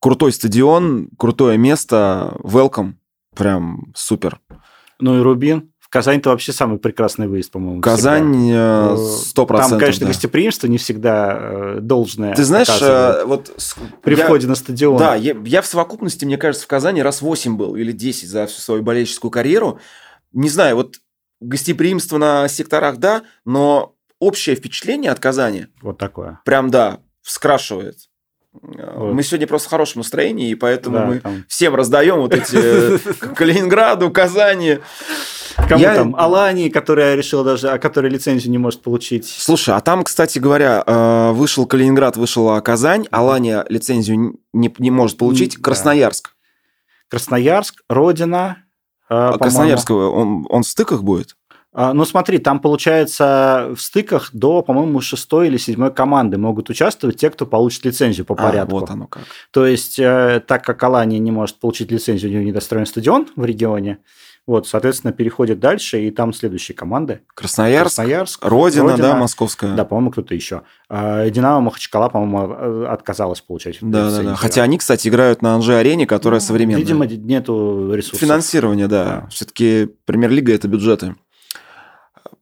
Крутой 0.00 0.32
стадион, 0.32 1.10
крутое 1.18 1.58
место, 1.58 2.34
welcome, 2.42 2.94
прям 3.36 3.92
супер. 3.94 4.40
Ну 5.00 5.18
и 5.18 5.20
Рубин. 5.20 5.70
В 5.88 5.90
Казань-то 5.90 6.28
вообще 6.28 6.52
самый 6.52 6.78
прекрасный 6.78 7.28
выезд, 7.28 7.50
по-моему. 7.50 7.80
Казань 7.80 8.50
э, 8.52 8.96
сто 9.22 9.46
процентов. 9.46 9.70
Там, 9.70 9.80
конечно, 9.80 10.06
да. 10.06 10.12
гостеприимство 10.12 10.66
не 10.66 10.76
всегда 10.76 11.38
э, 11.40 11.78
должное. 11.80 12.34
Ты 12.34 12.44
знаешь, 12.44 12.68
оказывает 12.68 13.16
э, 13.16 13.24
вот 13.24 13.56
при 14.02 14.14
я- 14.14 14.24
входе 14.24 14.46
на 14.46 14.54
стадион. 14.54 14.98
Да, 14.98 15.14
я, 15.14 15.34
я 15.46 15.62
в 15.62 15.66
совокупности, 15.66 16.26
мне 16.26 16.36
кажется, 16.36 16.66
в 16.66 16.68
Казани 16.68 17.02
раз 17.02 17.22
8 17.22 17.56
был 17.56 17.74
или 17.74 17.92
10 17.92 18.28
за 18.28 18.46
всю 18.46 18.60
свою 18.60 18.82
болельческую 18.82 19.30
карьеру. 19.30 19.80
Не 20.32 20.50
знаю, 20.50 20.76
вот 20.76 20.96
гостеприимство 21.40 22.18
на 22.18 22.48
секторах, 22.48 22.98
да, 22.98 23.22
но 23.46 23.94
общее 24.18 24.56
впечатление 24.56 25.10
от 25.10 25.20
Казани 25.20 25.68
Вот 25.80 25.96
такое. 25.96 26.40
прям, 26.44 26.70
да, 26.70 27.00
скрашивает. 27.22 27.96
Вот. 28.52 29.12
Мы 29.14 29.22
сегодня 29.22 29.46
просто 29.46 29.68
в 29.68 29.70
хорошем 29.70 30.00
настроении, 30.00 30.50
и 30.50 30.54
поэтому 30.54 30.98
Да, 30.98 31.06
мы 31.06 31.20
там. 31.20 31.44
всем 31.48 31.74
раздаем 31.74 32.16
вот 32.16 32.34
эти 32.34 32.56
э, 32.56 32.98
Калининграду, 33.34 34.10
Казани. 34.10 34.78
Кому 35.68 35.80
Я- 35.82 35.96
там? 35.96 36.16
Алани, 36.16 36.68
которая 36.68 37.14
решила 37.14 37.44
даже, 37.44 37.68
а 37.70 37.78
которая 37.78 38.10
лицензию 38.10 38.50
не 38.50 38.58
может 38.58 38.82
получить. 38.82 39.26
Слушай, 39.28 39.74
а 39.74 39.80
там, 39.80 40.02
кстати 40.04 40.38
говоря, 40.38 40.82
э, 40.86 41.32
вышел 41.32 41.66
Калининград, 41.66 42.16
вышла 42.16 42.60
Казань, 42.60 43.06
Алания 43.10 43.64
лицензию 43.68 44.38
не, 44.52 44.74
не 44.78 44.90
может 44.90 45.18
получить, 45.18 45.56
Да. 45.56 45.62
Красноярск. 45.62 46.30
Красноярск, 47.08 47.82
Родина. 47.88 48.58
э, 49.10 49.14
А 49.14 49.32
по-моему. 49.32 49.38
Красноярск, 49.38 49.90
он, 49.90 50.46
он 50.48 50.62
в 50.62 50.66
стыках 50.66 51.02
будет? 51.02 51.36
А, 51.74 51.92
Ну, 51.92 52.04
смотри, 52.04 52.38
там 52.38 52.60
получается 52.60 53.70
в 53.74 53.80
стыках 53.80 54.30
до, 54.32 54.62
по-моему, 54.62 55.00
шестой 55.00 55.48
или 55.48 55.56
седьмой 55.58 55.92
команды 55.92 56.38
могут 56.38 56.70
участвовать 56.70 57.16
те, 57.18 57.30
кто 57.30 57.46
получит 57.46 57.84
лицензию 57.84 58.24
по 58.26 58.34
А, 58.34 58.36
порядку. 58.36 58.78
вот 58.80 58.90
оно 58.90 59.06
как. 59.06 59.22
То 59.50 59.66
есть, 59.66 59.98
э, 59.98 60.42
так 60.46 60.64
как 60.64 60.82
Алания 60.82 61.18
не 61.18 61.30
может 61.30 61.60
получить 61.60 61.90
лицензию, 61.90 62.30
у 62.30 62.34
нее 62.34 62.44
недостроен 62.44 62.86
стадион 62.86 63.28
в 63.36 63.44
регионе, 63.44 63.98
вот, 64.46 64.66
соответственно, 64.66 65.12
переходит 65.12 65.60
дальше, 65.60 66.00
и 66.00 66.10
там 66.10 66.32
следующие 66.32 66.74
команды. 66.74 67.20
Красноярск, 67.34 67.96
Красноярск, 67.96 68.44
Родина, 68.46 68.82
Родина, 68.84 69.08
да, 69.08 69.16
московская. 69.16 69.74
Да, 69.74 69.84
по-моему, 69.84 70.10
кто-то 70.10 70.34
еще. 70.34 70.62
А, 70.88 71.28
Динамо 71.28 71.60
Махачкала, 71.60 72.08
по-моему, 72.08 72.54
э, 72.54 72.86
отказалась 72.86 73.42
получать 73.42 73.76
Да, 73.82 74.10
да, 74.10 74.22
да. 74.22 74.34
Хотя 74.36 74.62
они, 74.62 74.78
кстати, 74.78 75.08
играют 75.08 75.42
на 75.42 75.54
Анжи-арене, 75.54 76.06
которая 76.06 76.40
Ну, 76.40 76.46
современная. 76.46 76.80
Видимо, 76.80 77.04
нету 77.06 77.92
ресурсов. 77.92 78.20
Финансирование, 78.20 78.88
да. 78.88 79.04
Да. 79.04 79.26
Все-таки 79.30 79.90
премьер-лига 80.06 80.54
это 80.54 80.66
бюджеты. 80.66 81.14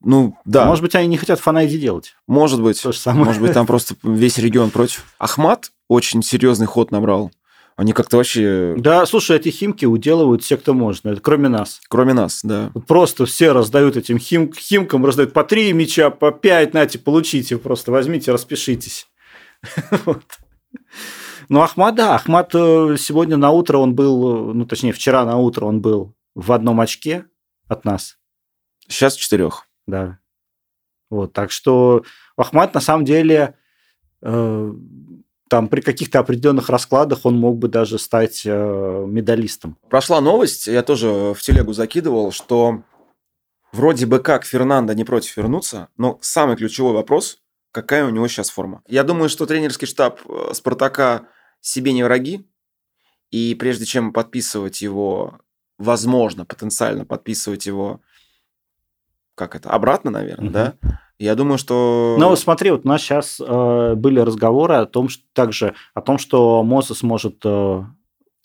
Ну, 0.07 0.39
да, 0.45 0.61
Может 0.61 0.69
может, 0.69 0.83
быть, 0.83 0.95
они 0.95 1.09
не 1.09 1.17
хотят 1.17 1.41
фанайди 1.41 1.79
делать. 1.79 2.15
быть. 2.29 2.81
То 2.81 2.93
же 2.93 2.99
самое. 2.99 3.25
Может 3.25 3.43
быть, 3.43 3.53
там 3.53 3.67
просто 3.67 3.97
весь 4.05 4.39
регион 4.39 4.71
против. 4.71 5.05
Ахмат 5.19 5.73
очень 5.89 6.23
серьезный 6.23 6.67
ход 6.67 6.93
набрал. 6.93 7.33
Они 7.75 7.93
как-то 7.93 8.17
вообще, 8.17 8.75
Да, 8.79 9.05
слушай, 9.05 9.37
эти 9.37 9.49
химки 9.51 9.85
уделывают 9.85 10.43
все, 10.43 10.57
кто 10.57 10.73
можно, 10.75 11.11
это 11.11 11.21
кроме 11.21 11.49
нас. 11.49 11.81
кроме 11.89 12.15
нас, 12.15 12.41
да. 12.43 12.71
Просто 12.87 13.27
все 13.27 13.51
раздают 13.53 13.97
этим 13.97 14.19
хим, 14.19 14.53
химкам, 14.55 15.05
раздают 15.05 15.33
по 15.35 15.43
три 15.45 15.73
мяча, 15.73 16.11
по 16.11 16.31
пять, 16.31 16.73
нате, 16.73 16.99
получите, 16.99 17.59
просто 17.59 17.91
возьмите, 17.91 18.31
распишитесь. 18.33 19.09
Вот. 20.07 20.23
Ну, 21.49 21.61
Ахмат, 21.61 21.97
да, 21.97 22.15
Ахмат 22.15 22.51
э, 22.55 22.97
сегодня 22.99 23.37
на 23.37 23.51
утро 23.51 23.79
он 23.79 23.95
был, 23.95 24.55
ну, 24.55 24.65
точнее, 24.67 24.93
вчера 24.93 25.25
на 25.25 25.37
утро 25.37 25.67
он 25.67 25.81
был 25.81 26.15
в 26.35 26.53
одном 26.53 26.81
очке 26.81 27.27
от 27.69 27.85
нас, 27.85 28.17
Сейчас 28.89 29.17
четырех. 29.17 29.67
Да. 29.87 30.19
Вот, 31.11 31.33
так 31.33 31.51
что 31.51 32.05
Ахмат 32.37 32.75
на 32.75 32.81
самом 32.81 33.05
деле 33.05 33.55
э, 34.23 34.73
там 35.49 35.69
при 35.69 35.81
каких-то 35.81 36.19
определенных 36.19 36.69
раскладах 36.69 37.25
он 37.25 37.39
мог 37.39 37.59
бы 37.59 37.69
даже 37.69 37.99
стать 37.99 38.43
э, 38.45 39.05
медалистом. 39.07 39.79
Прошла 39.89 40.21
новость, 40.21 40.67
я 40.67 40.83
тоже 40.83 41.09
в 41.35 41.41
телегу 41.41 41.73
закидывал, 41.73 42.33
что 42.33 42.83
вроде 43.73 44.07
бы 44.07 44.19
как 44.19 44.45
Фернандо 44.45 44.93
не 44.95 45.05
против 45.05 45.37
вернуться, 45.37 45.89
но 45.97 46.19
самый 46.23 46.57
ключевой 46.57 46.93
вопрос, 46.93 47.39
какая 47.71 48.05
у 48.05 48.11
него 48.11 48.27
сейчас 48.27 48.51
форма. 48.51 48.83
Я 48.89 49.05
думаю, 49.05 49.29
что 49.29 49.47
тренерский 49.47 49.87
штаб 49.87 50.21
э, 50.29 50.53
Спартака 50.55 51.29
себе 51.61 51.93
не 51.93 52.03
враги, 52.03 52.49
и 53.31 53.55
прежде 53.55 53.85
чем 53.85 54.13
подписывать 54.13 54.83
его, 54.83 55.41
возможно, 55.79 56.45
потенциально 56.45 57.05
подписывать 57.05 57.67
его, 57.67 58.01
как 59.37 59.55
это, 59.55 59.71
обратно, 59.71 60.11
наверное, 60.11 60.45
Мгм. 60.47 60.53
да? 60.53 60.75
Я 61.19 61.35
думаю, 61.37 61.57
что... 61.59 62.17
Ну, 62.19 62.35
смотри, 62.37 62.73
вот 62.73 62.85
у 62.85 62.89
нас 62.89 63.01
сейчас 63.01 63.39
были 63.39 64.19
разговоры 64.21 64.75
о 64.75 64.87
том, 64.87 65.09
что 65.09 65.23
также 65.33 65.75
о 65.95 66.01
том, 66.03 66.19
что 66.19 66.63
Мозес 66.63 67.03
может 67.03 67.37
э, 67.45 67.83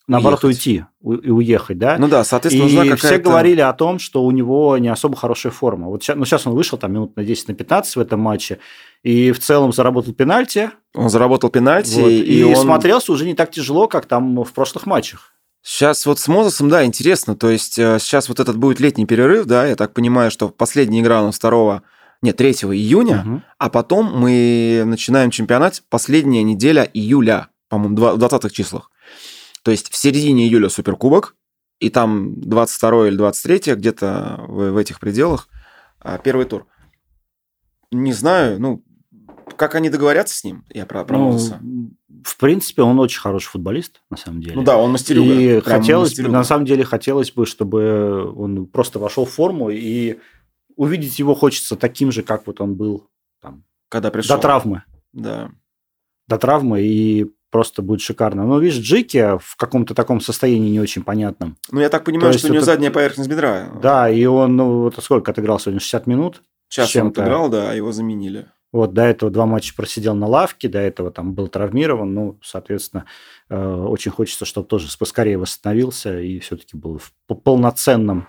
наоборот 0.07 0.43
Уехать. 0.43 0.57
уйти 0.67 0.85
у- 1.01 1.13
и 1.13 1.29
уехать, 1.29 1.77
да? 1.77 1.97
Ну 1.99 2.07
да, 2.07 2.23
соответственно, 2.23 2.69
и 2.69 2.75
нужна 2.75 2.95
все 2.95 3.17
говорили 3.17 3.59
о 3.61 3.73
том, 3.73 3.99
что 3.99 4.23
у 4.23 4.31
него 4.31 4.77
не 4.77 4.87
особо 4.87 5.15
хорошая 5.17 5.51
форма. 5.51 5.87
Вот 5.89 6.01
сейчас, 6.03 6.15
ну, 6.15 6.23
сейчас 6.25 6.47
он 6.47 6.53
вышел 6.53 6.77
там 6.77 6.93
минут 6.93 7.15
на 7.17 7.23
10, 7.25 7.49
на 7.49 7.53
15 7.55 7.95
в 7.95 7.99
этом 7.99 8.19
матче, 8.21 8.59
и 9.03 9.31
в 9.33 9.39
целом 9.39 9.73
заработал 9.73 10.13
пенальти, 10.13 10.71
Он 10.93 11.09
заработал 11.09 11.49
пенальти, 11.49 11.99
вот, 11.99 12.09
и, 12.09 12.21
и, 12.21 12.43
он... 12.43 12.55
смотрелся 12.55 13.11
уже 13.11 13.25
не 13.25 13.33
так 13.33 13.51
тяжело, 13.51 13.87
как 13.87 14.05
там 14.05 14.43
в 14.43 14.53
прошлых 14.53 14.85
матчах. 14.85 15.33
Сейчас 15.63 16.05
вот 16.05 16.19
с 16.19 16.27
Мозесом, 16.27 16.69
да, 16.69 16.83
интересно. 16.85 17.35
То 17.35 17.49
есть 17.49 17.77
э, 17.77 17.99
сейчас 17.99 18.29
вот 18.29 18.39
этот 18.39 18.57
будет 18.57 18.79
летний 18.79 19.05
перерыв, 19.05 19.45
да, 19.45 19.67
я 19.67 19.75
так 19.75 19.93
понимаю, 19.93 20.31
что 20.31 20.49
последняя 20.49 21.01
игра 21.01 21.21
у 21.21 21.27
нас 21.27 21.39
2 21.39 21.83
нет, 22.23 22.37
3 22.37 22.51
июня, 22.51 23.23
Мгм. 23.23 23.43
а 23.57 23.69
потом 23.69 24.11
мы 24.19 24.83
начинаем 24.85 25.31
чемпионат 25.31 25.81
последняя 25.89 26.43
неделя 26.43 26.83
июля, 26.83 27.47
по-моему, 27.69 27.95
в 27.95 28.17
20 28.17 28.53
числах. 28.53 28.91
То 29.63 29.71
есть 29.71 29.91
в 29.91 29.97
середине 29.97 30.47
июля 30.47 30.69
Суперкубок, 30.69 31.35
и 31.79 31.89
там 31.89 32.39
22 32.39 33.07
или 33.07 33.15
23, 33.15 33.75
где-то 33.75 34.45
в, 34.47 34.71
в 34.71 34.77
этих 34.77 34.99
пределах, 34.99 35.47
а, 35.99 36.17
первый 36.19 36.45
тур. 36.45 36.67
Не 37.91 38.13
знаю, 38.13 38.59
ну, 38.59 38.83
как 39.61 39.75
они 39.75 39.91
договорятся 39.91 40.35
с 40.35 40.43
ним, 40.43 40.65
я 40.73 40.87
про, 40.87 41.05
про 41.05 41.19
Ну, 41.19 41.37
в 42.23 42.37
принципе, 42.39 42.81
он 42.81 42.99
очень 42.99 43.19
хороший 43.19 43.45
футболист, 43.49 44.01
на 44.09 44.17
самом 44.17 44.41
деле. 44.41 44.55
Ну 44.55 44.63
да, 44.63 44.75
он 44.75 44.91
мастерюга. 44.91 45.31
И 45.39 45.59
хотелось, 45.61 46.09
мастерюга. 46.09 46.33
на 46.33 46.43
самом 46.43 46.65
деле, 46.65 46.83
хотелось 46.83 47.31
бы, 47.31 47.45
чтобы 47.45 48.33
он 48.35 48.65
просто 48.65 48.97
вошел 48.97 49.25
в 49.25 49.29
форму 49.29 49.69
и 49.69 50.17
увидеть 50.75 51.19
его 51.19 51.35
хочется 51.35 51.75
таким 51.75 52.11
же, 52.11 52.23
как 52.23 52.47
вот 52.47 52.59
он 52.59 52.73
был 52.73 53.07
там, 53.39 53.63
Когда 53.87 54.09
пришел. 54.09 54.35
до 54.35 54.41
травмы. 54.41 54.81
Да. 55.13 55.51
До 56.27 56.39
травмы, 56.39 56.81
и 56.81 57.31
просто 57.51 57.83
будет 57.83 58.01
шикарно. 58.01 58.47
Но 58.47 58.57
видишь, 58.57 58.79
Джики 58.79 59.37
в 59.39 59.57
каком-то 59.57 59.93
таком 59.93 60.21
состоянии 60.21 60.71
не 60.71 60.79
очень 60.79 61.03
понятном. 61.03 61.55
Ну, 61.69 61.81
я 61.81 61.89
так 61.89 62.03
понимаю, 62.03 62.33
То 62.33 62.39
что 62.39 62.47
у 62.47 62.49
него 62.49 62.57
это- 62.63 62.65
задняя 62.65 62.89
поверхность 62.89 63.29
бедра. 63.29 63.69
Да, 63.79 64.09
и 64.09 64.25
он, 64.25 64.55
ну, 64.55 64.79
вот 64.81 64.95
сколько 65.03 65.29
отыграл 65.29 65.59
сегодня? 65.59 65.79
60 65.79 66.07
минут? 66.07 66.41
Сейчас 66.67 66.95
он 66.95 67.09
отыграл, 67.09 67.47
да, 67.49 67.73
его 67.73 67.91
заменили. 67.91 68.47
Вот 68.71 68.93
до 68.93 69.01
этого 69.01 69.31
два 69.31 69.45
матча 69.45 69.75
просидел 69.75 70.15
на 70.15 70.27
лавке, 70.27 70.69
до 70.69 70.79
этого 70.79 71.11
там 71.11 71.33
был 71.33 71.49
травмирован. 71.49 72.13
Ну, 72.13 72.39
соответственно, 72.41 73.05
э, 73.49 73.55
очень 73.57 74.11
хочется, 74.11 74.45
чтобы 74.45 74.67
тоже 74.67 74.87
поскорее 74.97 75.37
восстановился 75.37 76.19
и 76.19 76.39
все-таки 76.39 76.77
был 76.77 76.97
в 76.99 77.11
полноценном 77.35 78.27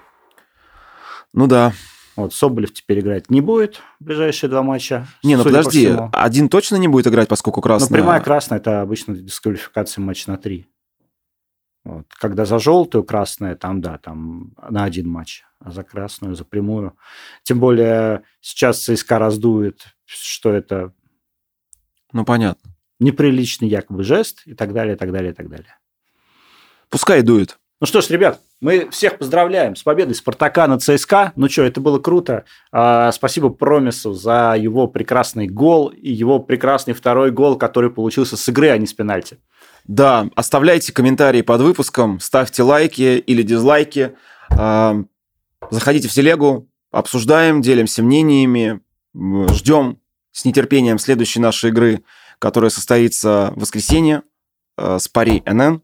Ну 1.32 1.46
да. 1.46 1.72
Вот 2.16 2.34
Соболев 2.34 2.74
теперь 2.74 3.00
играть 3.00 3.30
не 3.30 3.40
будет 3.40 3.80
в 3.98 4.04
ближайшие 4.04 4.50
два 4.50 4.62
матча. 4.62 5.06
Не, 5.22 5.36
ну 5.36 5.44
по 5.44 5.48
подожди, 5.48 5.86
всему. 5.86 6.10
один 6.12 6.48
точно 6.50 6.76
не 6.76 6.88
будет 6.88 7.06
играть, 7.06 7.28
поскольку 7.28 7.60
Ну, 7.60 7.62
красная. 7.62 7.96
прямая 7.96 8.20
красная– 8.20 8.58
это 8.58 8.82
обычно 8.82 9.14
дисквалификация 9.14 10.02
матч 10.02 10.26
на 10.26 10.36
три. 10.36 10.66
Вот. 11.84 12.06
Когда 12.10 12.44
за 12.44 12.58
желтую 12.58 13.04
красная, 13.04 13.56
там, 13.56 13.80
да, 13.80 13.98
там 13.98 14.52
на 14.68 14.84
один 14.84 15.08
матч, 15.08 15.44
а 15.58 15.70
за 15.70 15.82
красную, 15.84 16.34
за 16.34 16.44
прямую. 16.44 16.96
Тем 17.44 17.58
более 17.60 18.22
сейчас 18.40 18.84
ЦСКА 18.84 19.18
раздует, 19.18 19.86
что 20.06 20.52
это 20.52 20.92
Ну, 22.12 22.24
понятно. 22.24 22.70
неприличный 23.00 23.68
якобы 23.68 24.02
жест 24.04 24.42
и 24.46 24.54
так 24.54 24.72
далее, 24.72 24.94
и 24.94 24.98
так 24.98 25.12
далее, 25.12 25.32
и 25.32 25.34
так 25.34 25.48
далее. 25.48 25.76
Пускай 26.88 27.22
дует. 27.22 27.58
Ну 27.80 27.86
что 27.86 28.00
ж, 28.00 28.10
ребят, 28.10 28.40
мы 28.60 28.88
всех 28.90 29.18
поздравляем 29.18 29.74
с 29.74 29.82
победой 29.82 30.14
Спартака 30.14 30.68
над 30.68 30.82
ЦСКА. 30.84 31.32
Ну 31.34 31.48
что, 31.48 31.62
это 31.62 31.80
было 31.80 31.98
круто. 31.98 32.44
А, 32.70 33.10
спасибо 33.10 33.48
Промису 33.48 34.12
за 34.12 34.54
его 34.56 34.86
прекрасный 34.86 35.48
гол 35.48 35.88
и 35.88 36.12
его 36.12 36.38
прекрасный 36.38 36.94
второй 36.94 37.32
гол, 37.32 37.56
который 37.56 37.90
получился 37.90 38.36
с 38.36 38.48
игры, 38.48 38.68
а 38.68 38.78
не 38.78 38.86
с 38.86 38.92
пенальти. 38.92 39.38
Да, 39.84 40.28
оставляйте 40.36 40.92
комментарии 40.92 41.42
под 41.42 41.60
выпуском, 41.62 42.20
ставьте 42.20 42.62
лайки 42.62 43.18
или 43.18 43.42
дизлайки. 43.42 44.14
А, 44.50 45.02
Заходите 45.70 46.06
в 46.08 46.12
телегу, 46.12 46.68
обсуждаем, 46.92 47.62
делимся 47.62 48.02
мнениями, 48.02 48.80
ждем 49.14 49.98
с 50.32 50.44
нетерпением 50.44 50.98
следующей 50.98 51.40
нашей 51.40 51.70
игры, 51.70 52.04
которая 52.38 52.70
состоится 52.70 53.52
в 53.54 53.60
воскресенье 53.60 54.22
э, 54.78 54.98
с 54.98 55.08
Пари 55.08 55.42
НН. 55.46 55.82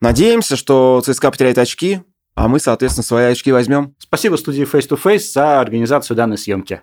Надеемся, 0.00 0.56
что 0.56 1.02
ЦСКА 1.04 1.30
потеряет 1.30 1.58
очки, 1.58 2.02
А 2.34 2.46
мы, 2.46 2.60
соответственно, 2.60 3.02
свои 3.04 3.24
очки 3.24 3.50
возьмем. 3.50 3.96
Спасибо 3.98 4.36
студии 4.36 4.64
Face 4.64 4.88
to 4.88 5.00
Face 5.02 5.32
за 5.32 5.60
организацию 5.60 6.16
данной 6.16 6.38
съемки. 6.38 6.82